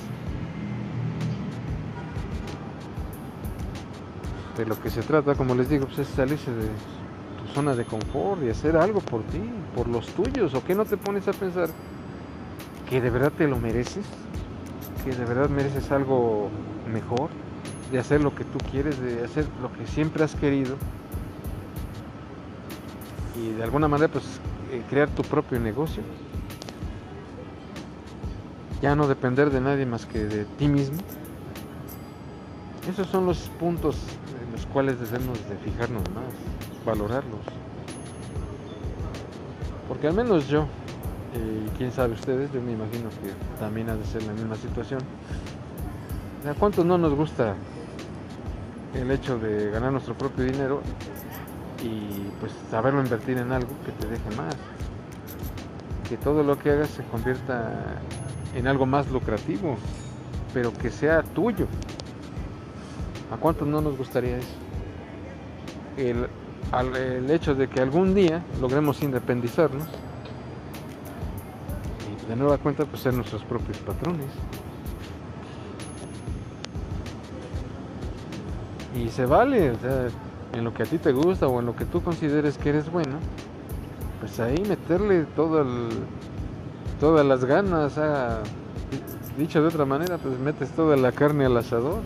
De 4.57 4.65
lo 4.65 4.79
que 4.81 4.89
se 4.89 5.01
trata, 5.01 5.35
como 5.35 5.53
les 5.55 5.69
digo, 5.69 5.85
pues 5.85 5.99
es 5.99 6.07
salirse 6.07 6.51
de 6.51 6.67
tu 6.67 7.53
zona 7.53 7.75
de 7.75 7.83
confort 7.83 8.41
y 8.43 8.49
hacer 8.49 8.77
algo 8.77 9.01
por 9.01 9.21
ti, 9.23 9.41
por 9.75 9.87
los 9.87 10.07
tuyos. 10.07 10.53
¿O 10.53 10.63
qué 10.63 10.75
no 10.75 10.85
te 10.85 10.97
pones 10.97 11.27
a 11.27 11.33
pensar 11.33 11.69
que 12.89 13.01
de 13.01 13.09
verdad 13.09 13.31
te 13.37 13.47
lo 13.47 13.57
mereces? 13.57 14.05
¿Que 15.03 15.13
de 15.13 15.25
verdad 15.25 15.49
mereces 15.49 15.91
algo 15.91 16.49
mejor? 16.91 17.29
De 17.91 17.99
hacer 17.99 18.21
lo 18.21 18.33
que 18.33 18.45
tú 18.45 18.57
quieres, 18.71 18.99
de 18.99 19.23
hacer 19.23 19.45
lo 19.61 19.71
que 19.73 19.85
siempre 19.87 20.23
has 20.23 20.35
querido 20.35 20.75
y 23.35 23.49
de 23.53 23.63
alguna 23.63 23.87
manera 23.87 24.11
pues 24.11 24.23
eh, 24.71 24.81
crear 24.89 25.09
tu 25.09 25.23
propio 25.23 25.59
negocio. 25.59 26.03
Ya 28.81 28.95
no 28.95 29.07
depender 29.07 29.49
de 29.49 29.61
nadie 29.61 29.85
más 29.85 30.05
que 30.05 30.19
de 30.19 30.45
ti 30.45 30.67
mismo. 30.67 30.97
Esos 32.89 33.07
son 33.07 33.25
los 33.25 33.49
puntos 33.59 33.97
cuales 34.75 34.99
debemos 34.99 35.39
de 35.47 35.55
fijarnos 35.55 36.03
más, 36.13 36.25
valorarlos. 36.85 37.39
Porque 39.87 40.07
al 40.09 40.13
menos 40.13 40.49
yo, 40.49 40.65
y 41.33 41.69
quién 41.77 41.93
sabe 41.93 42.11
ustedes, 42.11 42.51
yo 42.51 42.61
me 42.61 42.73
imagino 42.73 43.07
que 43.09 43.31
también 43.57 43.89
ha 43.89 43.95
de 43.95 44.03
ser 44.03 44.23
la 44.23 44.33
misma 44.33 44.55
situación. 44.55 44.99
¿A 46.45 46.53
cuántos 46.55 46.83
no 46.85 46.97
nos 46.97 47.13
gusta 47.13 47.55
el 48.95 49.09
hecho 49.11 49.39
de 49.39 49.71
ganar 49.71 49.93
nuestro 49.93 50.13
propio 50.13 50.43
dinero 50.43 50.81
y 51.81 52.29
pues 52.41 52.51
saberlo 52.69 52.99
invertir 52.99 53.37
en 53.37 53.53
algo 53.53 53.69
que 53.85 53.93
te 53.93 54.07
deje 54.07 54.35
más. 54.35 54.57
Que 56.09 56.17
todo 56.17 56.43
lo 56.43 56.59
que 56.59 56.71
hagas 56.71 56.89
se 56.89 57.03
convierta 57.05 58.01
en 58.53 58.67
algo 58.67 58.85
más 58.85 59.09
lucrativo, 59.09 59.77
pero 60.53 60.73
que 60.73 60.91
sea 60.91 61.23
tuyo. 61.23 61.65
¿A 63.31 63.37
cuántos 63.37 63.65
no 63.69 63.79
nos 63.79 63.97
gustaría 63.97 64.35
eso? 64.35 64.64
El, 65.97 66.27
el 66.97 67.31
hecho 67.31 67.55
de 67.55 67.67
que 67.67 67.81
algún 67.81 68.13
día 68.13 68.43
logremos 68.59 69.01
independizarnos 69.01 69.87
y 72.25 72.29
de 72.29 72.35
nueva 72.35 72.57
cuenta 72.57 72.85
pues 72.85 73.01
ser 73.01 73.13
nuestros 73.13 73.43
propios 73.43 73.77
patrones. 73.79 74.27
Y 78.95 79.09
se 79.09 79.25
vale, 79.25 79.73
en 80.53 80.63
lo 80.63 80.73
que 80.73 80.83
a 80.83 80.85
ti 80.85 80.97
te 80.97 81.11
gusta 81.11 81.47
o 81.47 81.59
en 81.59 81.65
lo 81.65 81.75
que 81.75 81.85
tú 81.85 82.01
consideres 82.01 82.57
que 82.57 82.69
eres 82.69 82.89
bueno, 82.91 83.17
pues 84.21 84.39
ahí 84.39 84.63
meterle 84.67 85.25
todo 85.35 85.61
el, 85.61 85.89
todas 86.99 87.25
las 87.25 87.43
ganas, 87.43 87.99
dicho 89.37 89.61
de 89.61 89.67
otra 89.67 89.85
manera, 89.85 90.17
pues 90.17 90.39
metes 90.39 90.71
toda 90.71 90.95
la 90.95 91.11
carne 91.11 91.45
al 91.45 91.57
asador 91.57 91.99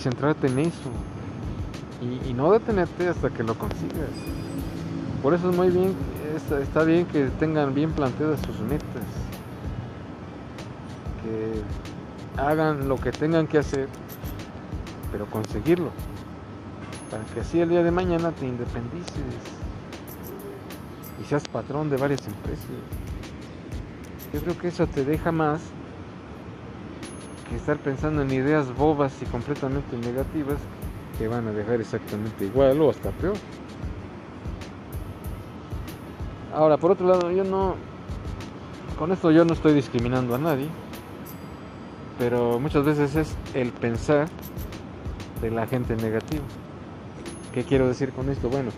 centrarte 0.00 0.46
en 0.46 0.58
eso 0.58 0.90
y, 2.00 2.32
no 2.32 2.50
detenerte 2.52 3.08
hasta 3.08 3.30
que 3.30 3.42
lo 3.42 3.54
consigas. 3.54 4.10
Por 5.22 5.34
eso 5.34 5.50
es 5.50 5.56
muy 5.56 5.68
bien, 5.68 5.94
está, 6.62 6.82
bien 6.84 7.04
que 7.06 7.26
tengan 7.38 7.74
bien 7.74 7.92
planteadas 7.92 8.40
sus 8.40 8.58
metas, 8.60 9.04
que 11.22 12.40
hagan 12.40 12.88
lo 12.88 12.96
que 12.96 13.12
tengan 13.12 13.46
que 13.46 13.58
hacer 13.58 13.88
pero 15.12 15.26
conseguirlo. 15.26 15.90
Para 17.10 17.24
que 17.24 17.40
así 17.40 17.60
el 17.60 17.68
día 17.68 17.82
de 17.82 17.90
mañana 17.90 18.30
te 18.30 18.46
independices 18.46 19.10
y 21.20 21.24
seas 21.24 21.46
patrón 21.48 21.90
de 21.90 21.96
varias 21.96 22.26
empresas. 22.26 22.64
Yo 24.32 24.40
creo 24.40 24.58
que 24.58 24.68
eso 24.68 24.86
te 24.86 25.04
deja 25.04 25.32
más 25.32 25.60
estar 27.56 27.78
pensando 27.78 28.22
en 28.22 28.30
ideas 28.30 28.74
bobas 28.76 29.20
y 29.22 29.26
completamente 29.26 29.96
negativas 29.96 30.58
que 31.18 31.28
van 31.28 31.46
a 31.48 31.52
dejar 31.52 31.80
exactamente 31.80 32.46
igual 32.46 32.80
o 32.80 32.90
hasta 32.90 33.10
peor. 33.10 33.36
Ahora, 36.54 36.78
por 36.78 36.90
otro 36.90 37.06
lado, 37.06 37.30
yo 37.30 37.44
no, 37.44 37.74
con 38.98 39.12
esto 39.12 39.30
yo 39.30 39.44
no 39.44 39.52
estoy 39.52 39.72
discriminando 39.72 40.34
a 40.34 40.38
nadie, 40.38 40.68
pero 42.18 42.58
muchas 42.58 42.84
veces 42.84 43.16
es 43.16 43.36
el 43.54 43.72
pensar 43.72 44.28
de 45.40 45.50
la 45.50 45.66
gente 45.66 45.96
negativa. 45.96 46.42
¿Qué 47.54 47.64
quiero 47.64 47.88
decir 47.88 48.12
con 48.12 48.28
esto? 48.28 48.48
Bueno, 48.48 48.70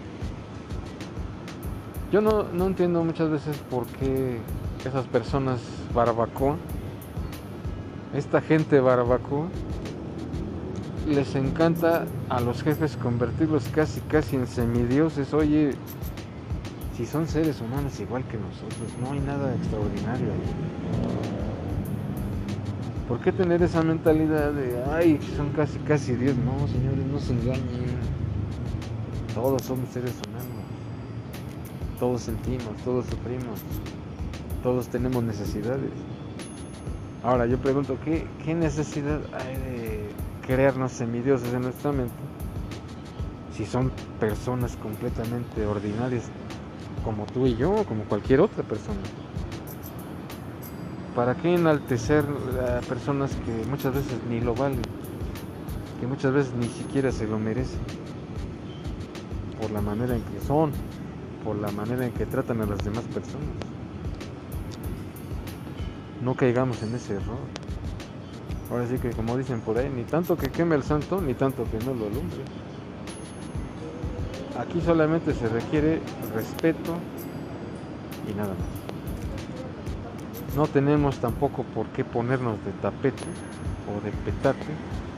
yo 2.11 2.21
no, 2.21 2.45
no 2.53 2.67
entiendo 2.67 3.03
muchas 3.03 3.31
veces 3.31 3.57
por 3.71 3.87
qué 3.87 4.39
esas 4.85 5.07
personas 5.07 5.61
barbacoa, 5.95 6.57
esta 8.15 8.41
gente 8.41 8.81
barbacoa, 8.81 9.49
les 11.09 11.35
encanta 11.35 12.05
a 12.29 12.41
los 12.41 12.63
jefes 12.63 12.97
convertirlos 12.97 13.65
casi 13.69 14.01
casi 14.03 14.37
en 14.37 14.47
semidioses. 14.47 15.33
Oye, 15.35 15.73
si 16.97 17.07
son 17.07 17.27
seres 17.27 17.61
humanos 17.61 17.99
igual 18.01 18.25
que 18.25 18.37
nosotros, 18.37 18.93
no 19.01 19.13
hay 19.13 19.21
nada 19.21 19.55
extraordinario 19.55 20.27
ahí. 20.33 21.43
¿Por 23.09 23.21
qué 23.21 23.33
tener 23.33 23.63
esa 23.63 23.83
mentalidad 23.83 24.53
de, 24.53 24.83
ay, 24.91 25.19
son 25.37 25.51
casi, 25.51 25.79
casi 25.81 26.15
Dios? 26.15 26.37
No, 26.37 26.67
señores, 26.69 27.05
no 27.05 27.19
se 27.19 27.33
engañen. 27.33 27.97
Todos 29.35 29.63
somos 29.63 29.89
seres 29.91 30.15
humanos. 30.27 30.47
Todos 31.99 32.23
sentimos, 32.23 32.77
todos 32.85 33.07
sufrimos. 33.07 33.61
Todos 34.63 34.89
tenemos 34.89 35.23
necesidades. 35.25 35.91
Ahora 37.23 37.47
yo 37.47 37.57
pregunto, 37.59 37.99
¿qué, 38.05 38.27
qué 38.45 38.53
necesidad 38.53 39.21
hay 39.33 39.55
de 39.55 40.11
crearnos 40.45 40.91
semidioses 40.91 41.55
en 41.55 41.63
nuestra 41.63 41.93
mente 41.93 42.13
si 43.57 43.65
son 43.65 43.93
personas 44.19 44.77
completamente 44.77 45.65
ordinarias 45.65 46.25
como 47.05 47.27
tú 47.27 47.47
y 47.47 47.57
yo, 47.57 47.85
como 47.87 48.05
cualquier 48.05 48.41
otra 48.41 48.65
persona? 48.65 48.99
¿Para 51.15 51.37
qué 51.37 51.55
enaltecer 51.55 52.25
a 52.61 52.81
personas 52.81 53.31
que 53.45 53.71
muchas 53.71 53.95
veces 53.95 54.19
ni 54.29 54.41
lo 54.41 54.55
valen? 54.55 54.83
Que 56.01 56.07
muchas 56.09 56.33
veces 56.33 56.55
ni 56.55 56.67
siquiera 56.69 57.13
se 57.13 57.29
lo 57.29 57.39
merecen. 57.39 57.79
Por 59.61 59.71
la 59.71 59.81
manera 59.81 60.17
en 60.17 60.23
que 60.23 60.41
son, 60.41 60.73
por 61.45 61.55
la 61.57 61.71
manera 61.71 62.05
en 62.05 62.13
que 62.13 62.27
tratan 62.27 62.63
a 62.63 62.67
las 62.67 62.79
demás 62.79 63.05
personas. 63.05 63.72
No 66.23 66.35
caigamos 66.35 66.83
en 66.83 66.95
ese 66.95 67.15
error. 67.15 67.39
Ahora 68.71 68.87
sí 68.87 68.97
que 68.99 69.11
como 69.11 69.37
dicen 69.37 69.61
por 69.61 69.77
ahí, 69.77 69.91
ni 69.91 70.05
tanto 70.05 70.37
que 70.37 70.51
queme 70.51 70.77
el 70.77 70.83
santo, 70.83 71.21
ni 71.21 71.35
tanto 71.35 71.65
que 71.65 71.79
no 71.85 71.93
lo 71.93 72.07
alumbre. 72.07 72.39
Aquí 74.59 74.81
solamente 74.81 75.35
se 75.35 75.49
requiere 75.49 76.01
respeto 76.35 76.97
y 78.31 78.35
nada 78.35 78.55
más 78.55 78.83
no 80.57 80.67
tenemos 80.67 81.19
tampoco 81.19 81.63
por 81.63 81.87
qué 81.89 82.05
ponernos 82.05 82.63
de 82.65 82.73
tapete 82.73 83.25
o 83.89 84.05
de 84.05 84.11
petate 84.11 84.67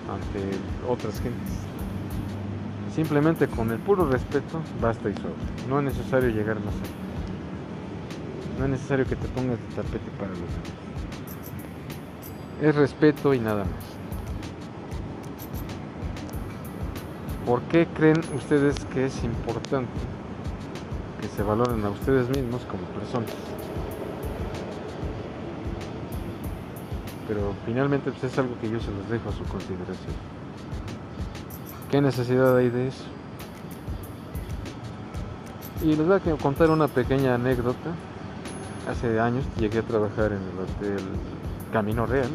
ante 0.08 0.56
otras 0.88 1.20
gentes. 1.20 1.52
Simplemente 2.94 3.48
con 3.48 3.70
el 3.72 3.78
puro 3.78 4.08
respeto 4.08 4.60
basta 4.80 5.08
y 5.08 5.14
sobra. 5.14 5.32
No 5.68 5.80
es 5.80 5.86
necesario 5.86 6.28
llegar 6.28 6.56
más 6.60 6.74
allá. 6.74 7.03
No 8.58 8.64
es 8.64 8.70
necesario 8.70 9.06
que 9.06 9.16
te 9.16 9.28
pongas 9.28 9.58
de 9.58 9.74
tapete 9.74 10.10
para 10.18 10.30
los 10.30 10.38
demás. 10.38 10.52
Es 12.62 12.74
respeto 12.74 13.34
y 13.34 13.40
nada 13.40 13.64
más. 13.64 13.84
¿Por 17.46 17.60
qué 17.62 17.86
creen 17.86 18.20
ustedes 18.36 18.76
que 18.86 19.06
es 19.06 19.22
importante 19.22 19.92
que 21.20 21.28
se 21.28 21.42
valoren 21.42 21.84
a 21.84 21.90
ustedes 21.90 22.28
mismos 22.30 22.62
como 22.64 22.82
personas? 22.98 23.32
pero 27.26 27.54
finalmente 27.64 28.10
pues, 28.10 28.32
es 28.32 28.38
algo 28.38 28.58
que 28.60 28.70
yo 28.70 28.80
se 28.80 28.90
los 28.90 29.08
dejo 29.08 29.28
a 29.28 29.32
su 29.32 29.44
consideración. 29.44 30.14
¿Qué 31.90 32.00
necesidad 32.00 32.56
hay 32.56 32.70
de 32.70 32.88
eso? 32.88 33.04
Y 35.82 35.96
les 35.96 36.06
voy 36.06 36.16
a 36.16 36.36
contar 36.36 36.70
una 36.70 36.88
pequeña 36.88 37.34
anécdota. 37.34 37.90
Hace 38.88 39.18
años 39.18 39.44
llegué 39.58 39.78
a 39.78 39.82
trabajar 39.82 40.32
en 40.32 40.42
el 40.42 40.58
hotel 40.58 41.04
Camino 41.72 42.06
Real. 42.06 42.28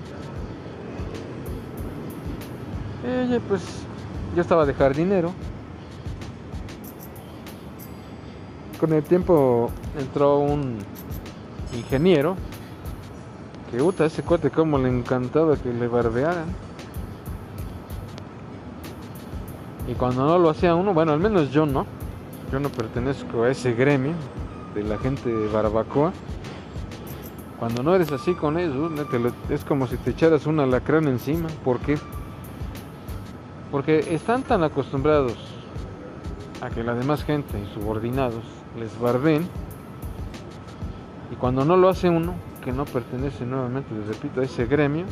Y 3.04 3.40
pues 3.40 3.84
yo 4.36 4.42
estaba 4.42 4.66
de 4.66 4.74
jardinero. 4.74 5.32
Con 8.80 8.94
el 8.94 9.04
tiempo 9.04 9.70
entró 9.98 10.40
un 10.40 10.78
ingeniero 11.74 12.36
que 13.70 13.78
puta, 13.78 14.06
ese 14.06 14.24
cuate 14.24 14.50
como 14.50 14.80
le 14.80 14.90
encantaba 14.90 15.56
que 15.56 15.72
le 15.72 15.88
barbearan. 15.88 16.48
Y 19.88 19.94
cuando 19.94 20.26
no 20.26 20.40
lo 20.40 20.50
hacía 20.50 20.76
uno, 20.76 20.94
bueno, 20.94 21.12
al 21.12 21.20
menos 21.20 21.52
yo 21.52 21.66
no. 21.66 21.86
Yo 22.52 22.60
no 22.60 22.70
pertenezco 22.70 23.44
a 23.44 23.52
ese 23.52 23.74
gremio 23.74 24.14
de 24.74 24.84
la 24.84 24.98
gente 24.98 25.30
de 25.30 25.48
barbacoa. 25.50 26.12
Cuando 27.60 27.84
no 27.84 27.94
eres 27.94 28.12
así 28.14 28.34
con 28.36 28.58
ellos, 28.58 28.90
es 29.50 29.66
como 29.66 29.86
si 29.86 29.98
te 29.98 30.12
echaras 30.12 30.46
un 30.46 30.62
alacrán 30.62 31.10
encima. 31.10 31.50
¿Por 31.66 31.80
qué? 31.80 31.98
Porque 33.70 34.00
están 34.16 34.44
tan 34.44 34.64
acostumbrados 34.64 35.36
a 36.62 36.70
que 36.70 36.84
la 36.84 36.94
demás 36.94 37.24
gente 37.24 37.60
y 37.60 37.74
subordinados 37.74 38.44
les 38.80 38.98
barbeen. 38.98 39.46
Y 41.32 41.36
cuando 41.36 41.66
no 41.66 41.76
lo 41.76 41.90
hace 41.90 42.10
uno, 42.10 42.34
que 42.64 42.72
no 42.72 42.86
pertenece 42.86 43.46
nuevamente, 43.46 43.94
les 43.94 44.08
repito, 44.08 44.40
a 44.40 44.46
ese 44.46 44.66
gremio, 44.66 45.06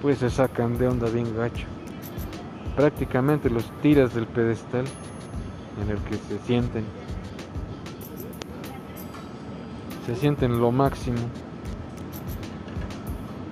pues 0.00 0.18
se 0.18 0.30
sacan 0.30 0.78
de 0.78 0.86
onda 0.86 1.10
bien 1.10 1.36
gacho. 1.36 1.66
Prácticamente 2.76 3.50
los 3.50 3.68
tiras 3.82 4.14
del 4.14 4.26
pedestal 4.26 4.84
en 5.82 5.90
el 5.90 5.98
que 5.98 6.14
se 6.14 6.38
sienten. 6.46 6.84
Se 10.06 10.14
sienten 10.14 10.60
lo 10.60 10.70
máximo. 10.70 11.18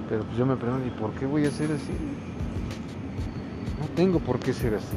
Pero 0.09 0.23
pues 0.25 0.37
yo 0.37 0.47
me 0.47 0.57
pregunto, 0.57 0.87
¿y 0.87 0.91
por 0.91 1.11
qué 1.13 1.27
voy 1.27 1.47
a 1.47 1.51
ser 1.51 1.73
así? 1.73 1.93
No 3.81 3.87
tengo 3.95 4.21
por 4.21 4.39
qué 4.39 4.53
ser 4.53 4.75
así. 4.75 4.97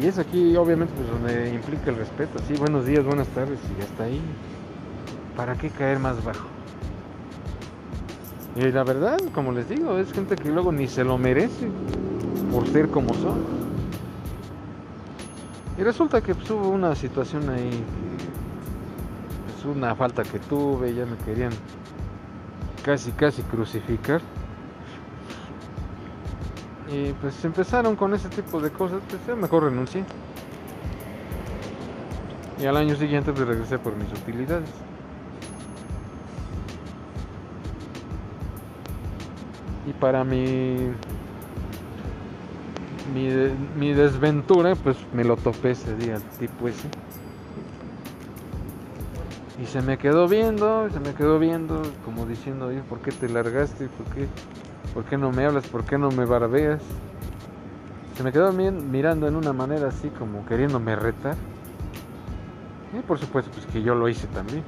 Y 0.00 0.06
es 0.06 0.18
aquí 0.18 0.56
obviamente 0.56 0.92
pues 0.94 1.08
donde 1.08 1.54
implica 1.54 1.90
el 1.90 1.96
respeto. 1.96 2.38
Sí, 2.46 2.54
buenos 2.54 2.86
días, 2.86 3.04
buenas 3.04 3.28
tardes 3.28 3.58
y 3.78 3.82
hasta 3.82 4.04
ahí. 4.04 4.20
¿Para 5.36 5.54
qué 5.54 5.70
caer 5.70 5.98
más 5.98 6.22
bajo? 6.24 6.46
Y 8.56 8.72
la 8.72 8.84
verdad, 8.84 9.18
como 9.34 9.52
les 9.52 9.68
digo, 9.68 9.98
es 9.98 10.12
gente 10.12 10.36
que 10.36 10.50
luego 10.50 10.72
ni 10.72 10.88
se 10.88 11.04
lo 11.04 11.16
merece 11.16 11.68
por 12.52 12.66
ser 12.68 12.88
como 12.88 13.14
son. 13.14 13.38
Y 15.78 15.82
resulta 15.82 16.20
que 16.20 16.34
pues, 16.34 16.50
hubo 16.50 16.68
una 16.68 16.94
situación 16.96 17.48
ahí, 17.50 17.68
es 17.68 19.62
pues, 19.62 19.76
una 19.76 19.94
falta 19.94 20.24
que 20.24 20.40
tuve, 20.40 20.92
ya 20.92 21.06
me 21.06 21.16
querían 21.18 21.52
casi, 22.82 23.12
casi 23.12 23.42
crucificar. 23.42 24.20
Y 26.90 27.12
pues 27.20 27.44
empezaron 27.44 27.96
con 27.96 28.14
ese 28.14 28.28
tipo 28.28 28.60
de 28.60 28.70
cosas, 28.70 29.00
pues 29.08 29.36
mejor 29.36 29.64
renuncié. 29.64 30.04
Y 32.60 32.66
al 32.66 32.76
año 32.76 32.96
siguiente 32.96 33.32
pues 33.32 33.46
regresé 33.46 33.78
por 33.78 33.94
mis 33.94 34.10
utilidades. 34.12 34.70
y 39.88 39.92
para 39.94 40.22
mi, 40.22 40.76
mi, 43.14 43.92
desventura 43.94 44.74
pues 44.74 44.96
me 45.14 45.24
lo 45.24 45.36
topé 45.36 45.70
ese 45.70 45.96
día 45.96 46.18
tipo 46.38 46.68
ese 46.68 46.88
y 49.60 49.66
se 49.66 49.82
me 49.82 49.98
quedó 49.98 50.28
viendo 50.28 50.88
se 50.90 51.00
me 51.00 51.14
quedó 51.14 51.38
viendo 51.38 51.82
como 52.04 52.26
diciendo 52.26 52.70
¿por 52.88 53.00
qué 53.00 53.12
te 53.12 53.28
largaste? 53.28 53.88
¿por 53.88 54.06
qué, 54.14 54.26
¿por 54.94 55.04
qué 55.04 55.16
no 55.16 55.32
me 55.32 55.44
hablas? 55.44 55.66
¿por 55.66 55.84
qué 55.84 55.98
no 55.98 56.10
me 56.10 56.24
barbeas? 56.24 56.80
se 58.16 58.22
me 58.22 58.32
quedó 58.32 58.52
mirando 58.52 59.28
en 59.28 59.36
una 59.36 59.52
manera 59.52 59.88
así 59.88 60.08
como 60.10 60.44
queriéndome 60.46 60.96
retar 60.96 61.36
y 62.96 63.00
por 63.02 63.18
supuesto 63.18 63.50
pues 63.52 63.66
que 63.66 63.82
yo 63.82 63.94
lo 63.94 64.08
hice 64.08 64.26
también 64.28 64.64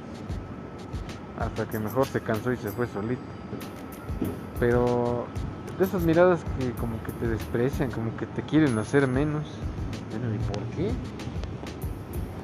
hasta 1.39 1.65
que 1.67 1.79
mejor 1.79 2.05
se 2.05 2.21
cansó 2.21 2.51
y 2.51 2.57
se 2.57 2.69
fue 2.69 2.87
solito 2.87 3.21
pero 4.59 5.25
de 5.81 5.87
esas 5.87 6.03
miradas 6.03 6.39
que 6.59 6.71
como 6.73 7.01
que 7.03 7.11
te 7.13 7.27
desprecian, 7.27 7.89
como 7.89 8.15
que 8.15 8.27
te 8.27 8.43
quieren 8.43 8.77
hacer 8.77 9.07
menos. 9.07 9.43
Bueno, 10.11 10.35
¿y 10.35 10.37
por 10.37 10.63
qué? 10.75 10.91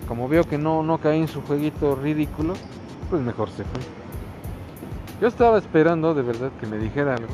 Como 0.08 0.28
veo 0.28 0.44
que 0.44 0.58
no, 0.58 0.84
no 0.84 1.00
caí 1.00 1.20
en 1.20 1.28
su 1.28 1.42
jueguito 1.42 1.96
ridículo, 1.96 2.54
pues 3.10 3.22
mejor 3.22 3.50
se 3.50 3.64
fue. 3.64 3.82
Yo 5.22 5.28
estaba 5.28 5.58
esperando 5.58 6.14
de 6.14 6.22
verdad 6.22 6.52
que 6.60 6.68
me 6.68 6.78
dijera 6.78 7.16
algo 7.16 7.34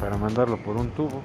para 0.00 0.16
mandarlo 0.16 0.56
por 0.62 0.76
un 0.76 0.90
tubo. 0.90 1.22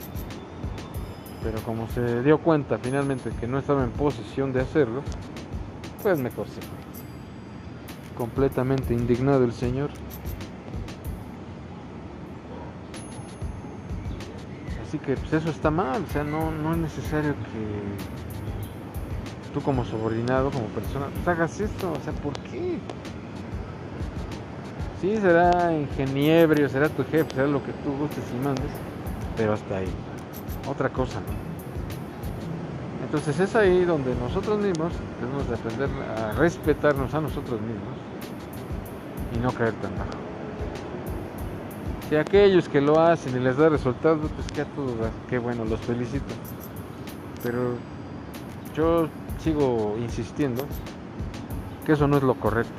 Pero 1.44 1.60
como 1.64 1.90
se 1.90 2.24
dio 2.24 2.38
cuenta 2.38 2.78
finalmente 2.78 3.32
que 3.40 3.48
no 3.48 3.60
estaba 3.60 3.84
en 3.84 3.92
posición 3.92 4.54
de 4.54 4.62
hacerlo, 4.62 5.02
pues 6.02 6.20
mejor 6.20 6.48
se 6.48 6.62
fue. 6.62 6.78
Completamente 8.16 8.94
indignado 8.94 9.44
el 9.44 9.52
señor. 9.52 9.90
Así 14.88 15.00
que 15.00 15.18
pues 15.18 15.34
eso 15.34 15.50
está 15.50 15.72
mal, 15.72 16.04
o 16.08 16.14
sea, 16.14 16.24
no, 16.24 16.52
no 16.52 16.74
es 16.74 16.78
necesario 16.78 17.34
que 17.34 18.33
tú 19.54 19.62
como 19.62 19.86
subordinado, 19.86 20.50
como 20.52 20.66
persona, 20.68 21.08
pues, 21.13 21.28
hagas 21.28 21.60
esto, 21.60 21.92
o 21.92 22.04
sea, 22.04 22.13
¿por 22.13 22.34
qué? 22.34 22.80
Sí, 25.00 25.18
será 25.18 25.74
ingeniebrio, 25.74 26.68
será 26.70 26.89
tu 26.89 27.04
jefe, 27.04 27.30
será 27.36 27.48
lo 27.48 27.63
que 27.63 27.72
tú 27.84 27.92
gustes 27.98 28.24
y 28.34 28.44
mandes, 28.44 28.72
pero 29.38 29.54
hasta 29.54 29.78
ahí. 29.78 29.92
Otra 30.68 30.89
cosa, 30.89 31.20
¿no? 31.20 31.44
Entonces 33.06 33.39
es 33.39 33.56
ahí 33.56 33.86
donde 33.86 34.16
nosotros 34.16 34.60
mismos 34.60 34.92
tenemos 35.20 35.44
que 35.44 35.54
aprender 35.54 35.89
a 36.18 36.32
respetarnos 36.32 37.13
a 37.13 37.22
nosotros 37.22 37.62
mismos 37.62 37.94
y 39.36 39.39
no 39.39 39.52
caer 39.52 39.74
tan 39.74 39.92
bajo. 39.92 40.10
Si 42.10 42.16
aquellos 42.16 42.68
que 42.70 42.82
lo 42.82 43.00
hacen 43.00 43.36
y 43.36 43.39
les 43.39 43.58
da 43.58 43.70
resultados, 43.70 44.32
pues 44.36 44.48
que 44.52 44.62
a 44.62 44.66
todos, 44.66 44.96
qué 45.30 45.38
bueno, 45.38 45.63
los 45.66 45.80
felicito. 45.82 46.34
Pero 47.44 47.76
yo 48.76 49.10
sigo 49.44 49.96
insistiendo 50.00 50.66
que 51.86 51.94
eso 51.94 52.08
no 52.08 52.18
es 52.18 52.24
lo 52.24 52.36
correcto. 52.36 52.72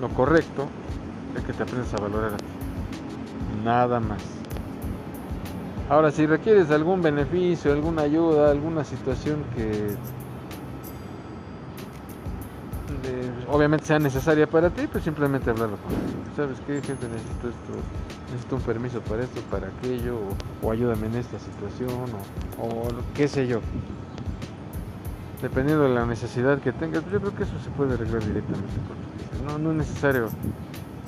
Lo 0.00 0.08
correcto 0.10 0.68
es 1.36 1.44
que 1.44 1.52
te 1.52 1.62
aprendas 1.62 1.92
a 1.94 1.98
valorar 1.98 2.34
a 2.34 2.36
ti. 2.36 2.44
Nada 3.64 3.98
más. 3.98 4.22
Ahora, 5.90 6.10
si 6.10 6.26
requieres 6.26 6.70
algún 6.70 7.02
beneficio, 7.02 7.72
alguna 7.72 8.02
ayuda, 8.02 8.50
alguna 8.50 8.84
situación 8.84 9.42
que 9.56 9.96
obviamente 13.50 13.86
sea 13.86 13.98
necesaria 13.98 14.46
para 14.46 14.70
ti, 14.70 14.86
pues 14.86 15.04
simplemente 15.04 15.50
hablarlo 15.50 15.76
con 15.78 15.92
él. 15.92 16.00
¿Sabes 16.36 16.58
qué, 16.66 16.74
jefe? 16.74 17.08
Necesito 17.08 17.48
esto, 17.48 17.72
necesito 18.30 18.56
un 18.56 18.62
permiso 18.62 19.00
para 19.00 19.24
esto, 19.24 19.40
para 19.50 19.68
aquello, 19.68 20.18
o, 20.62 20.70
ayúdame 20.70 21.06
en 21.06 21.16
esta 21.16 21.38
situación, 21.38 21.90
o, 22.58 22.64
o, 22.64 22.88
qué 23.14 23.26
sé 23.28 23.46
yo. 23.46 23.60
Dependiendo 25.42 25.84
de 25.84 25.94
la 25.94 26.04
necesidad 26.04 26.60
que 26.60 26.72
tengas, 26.72 27.04
yo 27.10 27.20
creo 27.20 27.34
que 27.34 27.44
eso 27.44 27.58
se 27.62 27.70
puede 27.70 27.94
arreglar 27.94 28.24
directamente 28.24 28.74
con 28.88 29.46
no, 29.46 29.58
no 29.58 29.70
es 29.70 29.88
necesario 29.88 30.28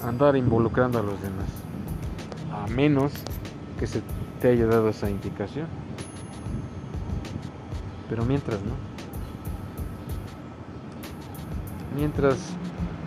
andar 0.04 0.36
involucrando 0.36 0.98
a 0.98 1.02
los 1.02 1.20
demás, 1.20 1.46
a 2.52 2.66
menos 2.68 3.12
que 3.78 3.86
se 3.86 4.02
te 4.40 4.48
haya 4.48 4.66
dado 4.66 4.88
esa 4.88 5.10
indicación. 5.10 5.66
Pero 8.08 8.24
mientras 8.24 8.60
no. 8.62 8.90
mientras 11.96 12.36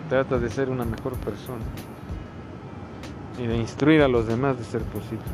trata 0.08 0.38
de 0.38 0.50
ser 0.50 0.68
una 0.68 0.84
mejor 0.84 1.14
persona 1.14 1.64
y 3.38 3.46
de 3.46 3.56
instruir 3.56 4.02
a 4.02 4.08
los 4.08 4.26
demás 4.26 4.58
de 4.58 4.64
ser 4.64 4.82
posible. 4.82 5.24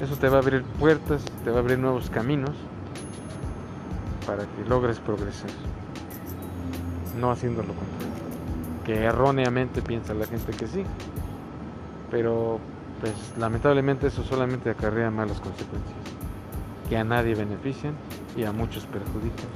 Eso 0.00 0.16
te 0.16 0.28
va 0.28 0.36
a 0.36 0.40
abrir 0.40 0.62
puertas, 0.62 1.24
te 1.44 1.50
va 1.50 1.58
a 1.58 1.60
abrir 1.60 1.78
nuevos 1.78 2.10
caminos 2.10 2.56
para 4.32 4.46
que 4.46 4.64
logres 4.66 4.98
progresar, 4.98 5.50
no 7.20 7.30
haciendo 7.30 7.60
lo 7.60 7.74
contrario, 7.74 8.14
que 8.82 9.04
erróneamente 9.04 9.82
piensa 9.82 10.14
la 10.14 10.24
gente 10.24 10.52
que 10.52 10.66
sí, 10.66 10.84
pero 12.10 12.58
pues 13.02 13.12
lamentablemente 13.38 14.06
eso 14.06 14.24
solamente 14.24 14.70
acarrea 14.70 15.10
malas 15.10 15.38
consecuencias, 15.38 15.98
que 16.88 16.96
a 16.96 17.04
nadie 17.04 17.34
benefician 17.34 17.92
y 18.34 18.44
a 18.44 18.52
muchos 18.52 18.86
perjudican. 18.86 19.50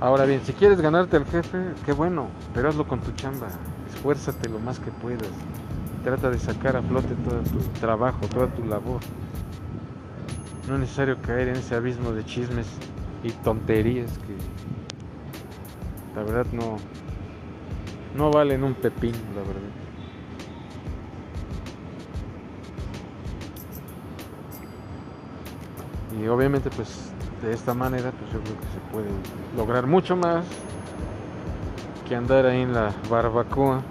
Ahora 0.00 0.26
bien, 0.26 0.42
si 0.44 0.52
quieres 0.52 0.82
ganarte 0.82 1.16
al 1.16 1.24
jefe, 1.24 1.72
qué 1.86 1.92
bueno, 1.92 2.26
pero 2.52 2.68
hazlo 2.68 2.86
con 2.86 3.00
tu 3.00 3.10
chamba. 3.12 3.48
Esfuérzate 3.94 4.50
lo 4.50 4.58
más 4.58 4.78
que 4.80 4.90
puedas. 4.90 5.30
Trata 6.04 6.28
de 6.28 6.38
sacar 6.38 6.76
a 6.76 6.82
flote 6.82 7.14
todo 7.24 7.40
tu 7.40 7.58
trabajo, 7.80 8.26
toda 8.26 8.48
tu 8.48 8.66
labor. 8.66 9.00
No 10.68 10.74
es 10.74 10.80
necesario 10.80 11.20
caer 11.20 11.48
en 11.48 11.56
ese 11.56 11.74
abismo 11.74 12.12
de 12.12 12.24
chismes 12.24 12.66
y 13.22 13.30
tonterías 13.30 14.10
que 14.18 14.36
la 16.14 16.22
verdad 16.22 16.46
no 16.52 16.76
no 18.16 18.30
valen 18.30 18.62
un 18.62 18.74
pepín, 18.74 19.14
la 19.34 19.40
verdad. 19.40 19.72
Y 26.20 26.28
obviamente 26.28 26.68
pues 26.70 27.10
de 27.42 27.52
esta 27.52 27.74
manera 27.74 28.12
pues 28.12 28.32
yo 28.32 28.40
creo 28.40 28.60
que 28.60 28.66
se 28.66 28.80
puede 28.92 29.08
lograr 29.56 29.86
mucho 29.86 30.14
más 30.14 30.44
que 32.08 32.14
andar 32.14 32.46
ahí 32.46 32.60
en 32.60 32.72
la 32.72 32.92
barbacoa 33.10 33.82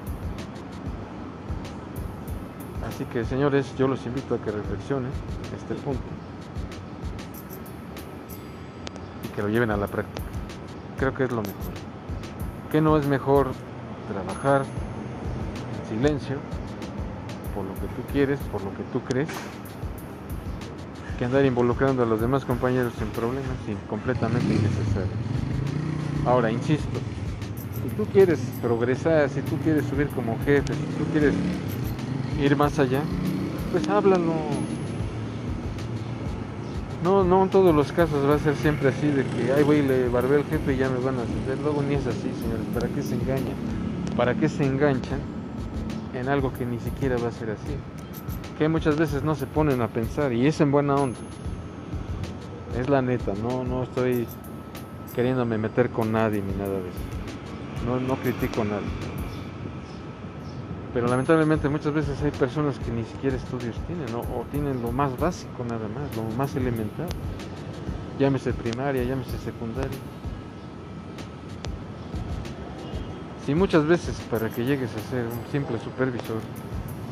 así 2.87 3.03
que 3.05 3.25
señores 3.25 3.75
yo 3.77 3.87
los 3.87 4.05
invito 4.05 4.35
a 4.35 4.37
que 4.37 4.51
reflexionen 4.51 5.11
este 5.57 5.73
punto 5.75 6.00
que 9.35 9.41
lo 9.41 9.49
lleven 9.49 9.71
a 9.71 9.77
la 9.77 9.87
práctica 9.87 10.21
creo 10.97 11.13
que 11.13 11.23
es 11.23 11.31
lo 11.31 11.41
mejor 11.41 11.73
que 12.71 12.81
no 12.81 12.97
es 12.97 13.07
mejor 13.07 13.51
trabajar 14.11 14.63
en 14.63 15.97
silencio 15.97 16.37
por 17.55 17.65
lo 17.65 17.73
que 17.75 17.87
tú 17.95 18.11
quieres 18.11 18.39
por 18.51 18.61
lo 18.63 18.71
que 18.71 18.83
tú 18.91 19.01
crees 19.01 19.29
andar 21.25 21.45
involucrando 21.45 22.03
a 22.03 22.05
los 22.05 22.19
demás 22.19 22.45
compañeros 22.45 22.93
en 23.01 23.07
problemas 23.09 23.51
sin 23.65 23.75
completamente 23.89 24.47
innecesario. 24.47 25.11
Ahora, 26.25 26.51
insisto, 26.51 26.99
si 27.83 27.95
tú 27.95 28.05
quieres 28.11 28.39
progresar, 28.61 29.29
si 29.29 29.41
tú 29.41 29.57
quieres 29.57 29.85
subir 29.85 30.07
como 30.07 30.37
jefe, 30.45 30.73
si 30.73 30.97
tú 30.97 31.05
quieres 31.11 31.33
ir 32.39 32.55
más 32.55 32.79
allá, 32.79 33.01
pues 33.71 33.87
háblalo. 33.87 34.33
No, 37.03 37.23
no 37.23 37.43
en 37.43 37.49
todos 37.49 37.73
los 37.73 37.91
casos 37.91 38.29
va 38.29 38.35
a 38.35 38.39
ser 38.39 38.55
siempre 38.55 38.89
así 38.89 39.07
de 39.07 39.23
que, 39.23 39.53
ay, 39.53 39.63
güey, 39.63 39.81
le 39.85 40.07
barbé 40.09 40.35
al 40.35 40.43
jefe 40.45 40.73
y 40.73 40.77
ya 40.77 40.89
me 40.89 40.99
van 40.99 41.15
a 41.17 41.23
hacer. 41.23 41.57
Luego 41.63 41.81
ni 41.81 41.95
es 41.95 42.05
así, 42.05 42.31
señores. 42.39 42.65
¿Para 42.73 42.87
qué 42.89 43.01
se 43.01 43.15
engañan? 43.15 43.55
¿Para 44.15 44.35
qué 44.35 44.49
se 44.49 44.63
enganchan 44.63 45.19
en 46.13 46.29
algo 46.29 46.53
que 46.53 46.65
ni 46.65 46.79
siquiera 46.79 47.17
va 47.17 47.29
a 47.29 47.31
ser 47.31 47.49
así? 47.51 47.75
que 48.61 48.69
muchas 48.69 48.95
veces 48.95 49.23
no 49.23 49.33
se 49.33 49.47
ponen 49.47 49.81
a 49.81 49.87
pensar 49.87 50.33
y 50.33 50.45
es 50.45 50.61
en 50.61 50.71
buena 50.71 50.93
onda. 50.93 51.17
Es 52.79 52.89
la 52.89 53.01
neta, 53.01 53.33
no, 53.41 53.63
no 53.63 53.81
estoy 53.81 54.27
queriéndome 55.15 55.57
meter 55.57 55.89
con 55.89 56.11
nadie 56.11 56.43
ni 56.43 56.53
nada 56.53 56.73
de 56.73 56.87
eso. 56.87 57.87
No, 57.87 57.99
no 57.99 58.15
critico 58.17 58.61
a 58.61 58.65
nadie. 58.65 59.10
Pero 60.93 61.07
lamentablemente 61.07 61.69
muchas 61.69 61.93
veces 61.93 62.21
hay 62.21 62.31
personas 62.31 62.77
que 62.79 62.91
ni 62.91 63.05
siquiera 63.05 63.37
estudios 63.37 63.75
tienen 63.87 64.13
o 64.13 64.45
tienen 64.51 64.81
lo 64.81 64.91
más 64.91 65.17
básico 65.17 65.63
nada 65.63 65.87
más, 65.87 66.15
lo 66.17 66.23
más 66.35 66.55
elemental. 66.55 67.07
Llámese 68.19 68.53
primaria, 68.53 69.03
llámese 69.03 69.37
secundaria. 69.37 69.97
Si 73.45 73.55
muchas 73.55 73.85
veces 73.85 74.19
para 74.29 74.49
que 74.49 74.65
llegues 74.65 74.91
a 74.95 75.09
ser 75.09 75.25
un 75.25 75.51
simple 75.51 75.79
supervisor 75.79 76.41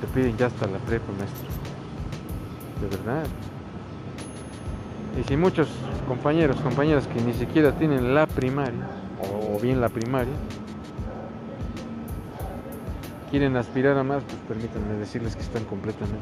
te 0.01 0.07
piden 0.07 0.37
ya 0.37 0.47
hasta 0.47 0.67
la 0.67 0.77
prepa, 0.79 1.11
maestro. 1.17 1.47
De 2.81 2.87
verdad. 2.97 3.23
Y 5.19 5.23
si 5.23 5.35
muchos 5.35 5.67
compañeros, 6.07 6.57
compañeras 6.61 7.07
que 7.07 7.21
ni 7.21 7.33
siquiera 7.33 7.71
tienen 7.73 8.13
la 8.13 8.27
primaria, 8.27 8.87
o 9.21 9.59
bien 9.59 9.81
la 9.81 9.89
primaria, 9.89 10.33
quieren 13.29 13.55
aspirar 13.57 13.97
a 13.97 14.03
más, 14.03 14.23
pues 14.23 14.37
permítanme 14.47 14.97
decirles 14.97 15.35
que 15.35 15.41
están 15.41 15.63
completamente 15.65 16.17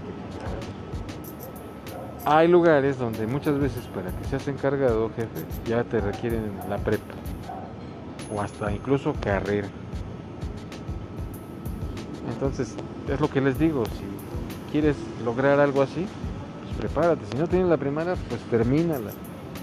Hay 2.26 2.48
lugares 2.48 2.98
donde 2.98 3.26
muchas 3.28 3.60
veces 3.60 3.86
para 3.88 4.12
que 4.12 4.26
seas 4.26 4.48
encargado, 4.48 5.10
jefe, 5.16 5.46
ya 5.66 5.84
te 5.84 6.02
requieren 6.02 6.52
la 6.70 6.78
prepa, 6.78 7.14
o 8.34 8.42
hasta 8.42 8.72
incluso 8.72 9.14
carrera. 9.22 9.68
Entonces, 12.34 12.76
es 13.08 13.20
lo 13.20 13.30
que 13.30 13.42
les 13.42 13.58
digo, 13.58 13.86
si 13.86 14.72
quieres 14.72 14.98
lograr 15.24 15.60
algo 15.60 15.82
así, 15.82 16.06
pues 16.64 16.78
prepárate. 16.78 17.26
Si 17.32 17.38
no 17.38 17.48
tienes 17.48 17.70
la 17.70 17.78
primaria, 17.78 18.16
pues 18.30 18.42
termínala. 18.52 19.12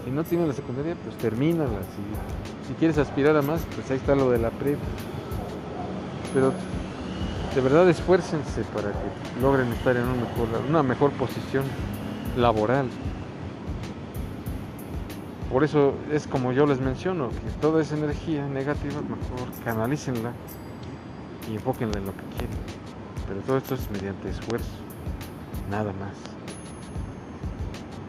Si 0.04 0.10
no 0.10 0.24
tienes 0.24 0.48
la 0.48 0.54
secundaria, 0.54 0.96
pues 1.04 1.16
termínala. 1.18 1.78
Si, 1.94 2.68
si 2.68 2.74
quieres 2.74 2.98
aspirar 2.98 3.36
a 3.36 3.42
más, 3.42 3.60
pues 3.74 3.90
ahí 3.90 3.98
está 3.98 4.14
lo 4.14 4.30
de 4.30 4.38
la 4.38 4.50
prepa. 4.50 4.82
Pero 6.32 6.52
de 7.54 7.60
verdad 7.60 7.88
esfuércense 7.88 8.62
para 8.74 8.90
que 8.90 9.40
logren 9.40 9.72
estar 9.72 9.96
en 9.96 10.02
una 10.02 10.14
mejor, 10.14 10.48
una 10.68 10.82
mejor 10.82 11.12
posición 11.12 11.64
laboral. 12.36 12.88
Por 15.52 15.62
eso 15.62 15.94
es 16.10 16.26
como 16.26 16.52
yo 16.52 16.66
les 16.66 16.80
menciono, 16.80 17.28
que 17.28 17.50
toda 17.60 17.80
esa 17.80 17.96
energía 17.96 18.44
negativa, 18.48 19.00
mejor 19.02 19.48
canalícenla 19.64 20.32
y 21.48 21.54
enfóquenla 21.54 21.98
en 21.98 22.06
lo 22.06 22.12
que 22.12 22.24
quieren. 22.36 22.56
Pero 23.28 23.40
todo 23.42 23.58
esto 23.58 23.74
es 23.76 23.88
mediante 23.92 24.30
esfuerzo, 24.30 24.72
nada 25.70 25.92
más. 25.92 26.16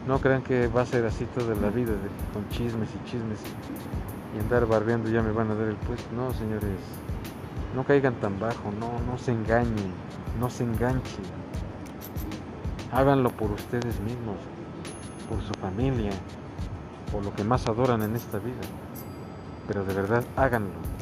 No 0.08 0.20
crean 0.20 0.42
que 0.42 0.66
va 0.66 0.82
a 0.82 0.86
ser 0.86 1.06
así 1.06 1.24
toda 1.26 1.54
la 1.54 1.70
vida, 1.70 1.92
con 2.32 2.48
chismes 2.48 2.88
y 2.90 3.08
chismes 3.08 3.38
y 4.34 4.40
andar 4.40 4.66
barbeando 4.66 5.08
ya 5.08 5.22
me 5.22 5.30
van 5.30 5.50
a 5.52 5.54
dar 5.54 5.68
el 5.68 5.76
puesto. 5.76 6.04
No, 6.16 6.32
señores, 6.34 6.78
no 7.76 7.84
caigan 7.84 8.14
tan 8.14 8.40
bajo, 8.40 8.72
no, 8.80 8.98
no 9.08 9.16
se 9.16 9.30
engañen, 9.30 9.92
no 10.40 10.50
se 10.50 10.64
enganchen. 10.64 11.24
Háganlo 12.90 13.30
por 13.30 13.52
ustedes 13.52 14.00
mismos, 14.00 14.38
por 15.28 15.40
su 15.42 15.54
familia, 15.60 16.10
por 17.12 17.24
lo 17.24 17.32
que 17.32 17.44
más 17.44 17.68
adoran 17.68 18.02
en 18.02 18.16
esta 18.16 18.38
vida. 18.38 18.66
Pero 19.68 19.84
de 19.84 19.94
verdad 19.94 20.24
háganlo 20.36 20.96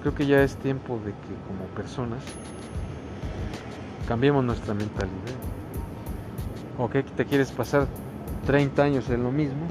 creo 0.00 0.14
que 0.14 0.26
ya 0.26 0.42
es 0.42 0.56
tiempo 0.56 0.98
de 1.04 1.10
que 1.10 1.34
como 1.46 1.64
personas 1.74 2.22
cambiemos 4.06 4.44
nuestra 4.44 4.74
mentalidad. 4.74 5.14
¿O 6.78 6.88
que 6.88 7.02
te 7.02 7.24
quieres 7.24 7.50
pasar 7.50 7.86
30 8.46 8.82
años 8.82 9.10
en 9.10 9.24
lo 9.24 9.32
mismo? 9.32 9.66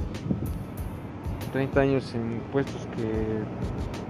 30 1.53 1.79
años 1.79 2.13
en 2.13 2.41
puestos 2.51 2.85
que 2.95 3.41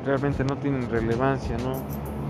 realmente 0.07 0.43
no 0.45 0.55
tienen 0.57 0.89
relevancia, 0.89 1.57
no, 1.57 1.81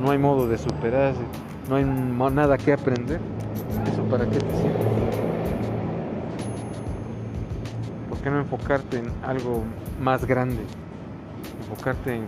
no 0.01 0.11
hay 0.11 0.17
modo 0.17 0.47
de 0.47 0.57
superarse, 0.57 1.21
no 1.69 1.75
hay 1.75 1.85
nada 1.85 2.57
que 2.57 2.73
aprender. 2.73 3.21
¿Eso 3.91 4.01
para 4.03 4.25
qué 4.25 4.39
te 4.39 4.57
sirve? 4.57 5.07
qué 8.23 8.31
no 8.31 8.39
enfocarte 8.39 8.97
en 8.97 9.11
algo 9.23 9.63
más 10.01 10.25
grande? 10.25 10.63
Enfocarte 11.61 12.15
en 12.15 12.27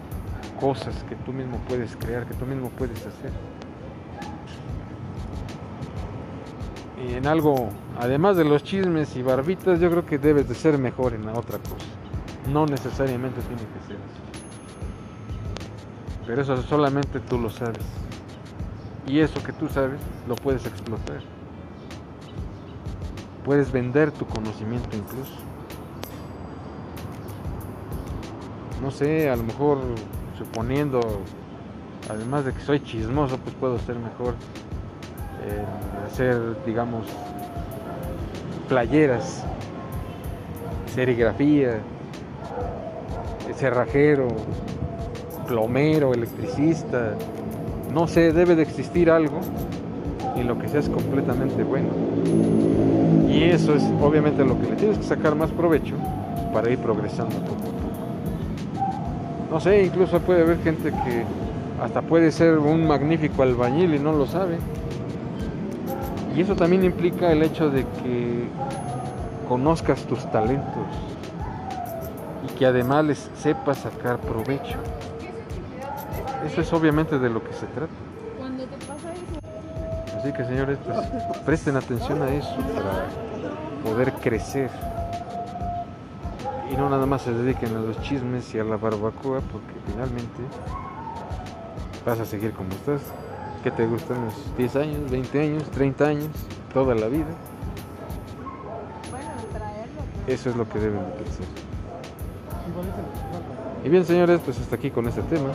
cosas 0.62 1.03
que 1.09 1.15
tú 1.15 1.33
mismo 1.33 1.57
puedes 1.67 1.95
crear, 1.95 2.25
que 2.25 2.35
tú 2.35 2.45
mismo 2.45 2.69
puedes 2.69 2.99
hacer. 2.99 3.31
Y 7.05 7.15
en 7.15 7.25
algo, 7.27 7.69
además 7.99 8.38
de 8.38 8.45
los 8.45 8.63
chismes 8.63 9.15
y 9.15 9.23
barbitas, 9.23 9.79
yo 9.79 9.89
creo 9.89 10.05
que 10.05 10.19
debes 10.19 10.47
de 10.47 10.55
ser 10.55 10.77
mejor 10.77 11.13
en 11.13 11.25
la 11.25 11.33
otra 11.33 11.57
cosa. 11.57 11.85
No 12.51 12.65
necesariamente 12.65 13.41
tiene 13.41 13.63
que 13.63 13.88
ser 13.88 13.97
así. 13.97 14.38
Pero 16.29 16.43
eso 16.43 16.61
solamente 16.61 17.19
tú 17.21 17.39
lo 17.39 17.49
sabes. 17.49 17.83
Y 19.07 19.19
eso 19.19 19.41
que 19.41 19.51
tú 19.51 19.67
sabes 19.67 19.99
lo 20.27 20.35
puedes 20.35 20.63
explotar. 20.67 21.21
Puedes 23.43 23.71
vender 23.71 24.11
tu 24.11 24.27
conocimiento 24.27 24.95
incluso. 24.95 25.33
No 28.79 28.91
sé, 28.91 29.27
a 29.27 29.35
lo 29.35 29.41
mejor 29.41 29.79
suponiendo, 30.37 30.99
además 32.07 32.45
de 32.45 32.53
que 32.53 32.61
soy 32.61 32.79
chismoso, 32.83 33.39
pues 33.39 33.55
puedo 33.55 33.79
ser 33.79 33.95
mejor 33.95 34.35
en 35.47 36.05
hacer, 36.05 36.63
digamos, 36.63 37.07
playeras, 38.67 39.43
serigrafía, 40.93 41.79
cerrajero, 43.55 44.27
plomero, 45.49 46.13
electricista, 46.13 47.15
no 47.91 48.07
sé, 48.07 48.31
debe 48.31 48.55
de 48.55 48.62
existir 48.62 49.09
algo 49.09 49.39
en 50.35 50.47
lo 50.47 50.59
que 50.59 50.69
seas 50.69 50.88
completamente 50.88 51.63
bueno. 51.63 51.89
Y 53.27 53.43
eso 53.43 53.73
es 53.73 53.83
obviamente 53.99 54.45
lo 54.45 54.59
que 54.62 54.69
le 54.69 54.75
tienes 54.75 54.99
que 54.99 55.03
sacar 55.03 55.35
más 55.35 55.49
provecho 55.49 55.95
para 56.53 56.69
ir 56.69 56.77
progresando 56.77 57.35
poco 57.38 57.53
a 57.53 57.57
poco. 57.57 57.79
No 59.49 59.59
sé, 59.59 59.83
incluso 59.83 60.19
puede 60.19 60.43
haber 60.43 60.59
gente 60.59 60.91
que 60.91 61.23
hasta 61.81 62.03
puede 62.03 62.31
ser 62.31 62.59
un 62.59 62.85
magnífico 62.85 63.41
albañil 63.41 63.95
y 63.95 63.99
no 63.99 64.13
lo 64.13 64.27
sabe. 64.27 64.59
Y 66.35 66.41
eso 66.41 66.55
también 66.55 66.83
implica 66.83 67.31
el 67.31 67.41
hecho 67.41 67.71
de 67.71 67.81
que 67.81 68.43
conozcas 69.47 70.03
tus 70.03 70.19
talentos 70.31 70.85
y 72.47 72.55
que 72.55 72.67
además 72.67 73.05
les 73.05 73.31
sepas 73.35 73.79
sacar 73.79 74.19
provecho. 74.19 74.77
Eso 76.45 76.62
es 76.62 76.73
obviamente 76.73 77.19
de 77.19 77.30
lo 77.30 77.43
que 77.43 77.54
se 77.54 77.65
trata. 77.67 77.91
Cuando 78.38 78.63
te 78.63 78.78
pasa 78.86 79.13
eso, 79.13 80.17
Así 80.19 80.34
que 80.34 80.43
señores, 80.45 80.78
pues 80.84 81.38
presten 81.45 81.78
atención 81.78 82.21
a 82.21 82.30
eso 82.30 82.56
para 82.75 83.06
poder 83.84 84.12
crecer. 84.13 84.69
Y 86.71 86.75
no 86.75 86.89
nada 86.89 87.06
más 87.06 87.21
se 87.21 87.34
dediquen 87.34 87.75
a 87.75 87.80
los 87.80 88.02
chismes 88.02 88.54
y 88.54 88.60
a 88.60 88.63
la 88.63 88.75
barbacoa, 88.75 89.39
porque 89.39 89.73
finalmente 89.88 90.41
vas 92.06 92.19
a 92.19 92.25
seguir 92.25 92.52
como 92.54 92.69
estás. 92.71 93.02
¿Qué 93.63 93.71
te 93.71 93.86
gustan 93.86 94.25
los 94.25 94.58
10 94.58 94.75
años, 94.78 95.12
20 95.12 95.41
años, 95.41 95.63
30 95.71 96.06
años, 96.06 96.30
toda 96.73 96.95
la 96.95 97.08
vida? 97.08 97.25
bueno, 99.12 99.30
traerlo, 99.52 100.02
pero 100.25 100.34
Eso 100.36 100.49
es 100.49 100.56
lo 100.56 100.67
que 100.69 100.80
deben 100.80 100.99
de 101.06 101.13
crecer. 101.13 101.45
Y 103.84 103.89
bien, 103.89 104.06
señores, 104.06 104.41
pues 104.43 104.60
hasta 104.60 104.75
aquí 104.75 104.91
con 104.91 105.08
este 105.08 105.21
tema. 105.23 105.49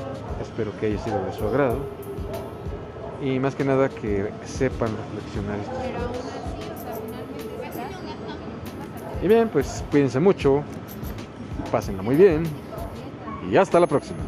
Espero 0.54 0.70
que 0.78 0.86
haya 0.86 1.02
sido 1.02 1.24
de 1.24 1.32
su 1.32 1.44
agrado. 1.48 1.78
Y 3.20 3.40
más 3.40 3.56
que 3.56 3.64
nada 3.64 3.88
que 3.88 4.30
sepan 4.44 4.88
reflexionar 4.96 5.58
estos 5.58 5.82
temas. 5.82 6.02
¿verdad? 7.58 7.96
Y 9.20 9.26
bien, 9.26 9.48
pues 9.48 9.82
cuídense 9.90 10.20
mucho, 10.20 10.62
pásenla 11.72 12.04
muy 12.04 12.14
bien 12.14 12.44
y 13.50 13.56
hasta 13.56 13.80
la 13.80 13.88
próxima. 13.88 14.20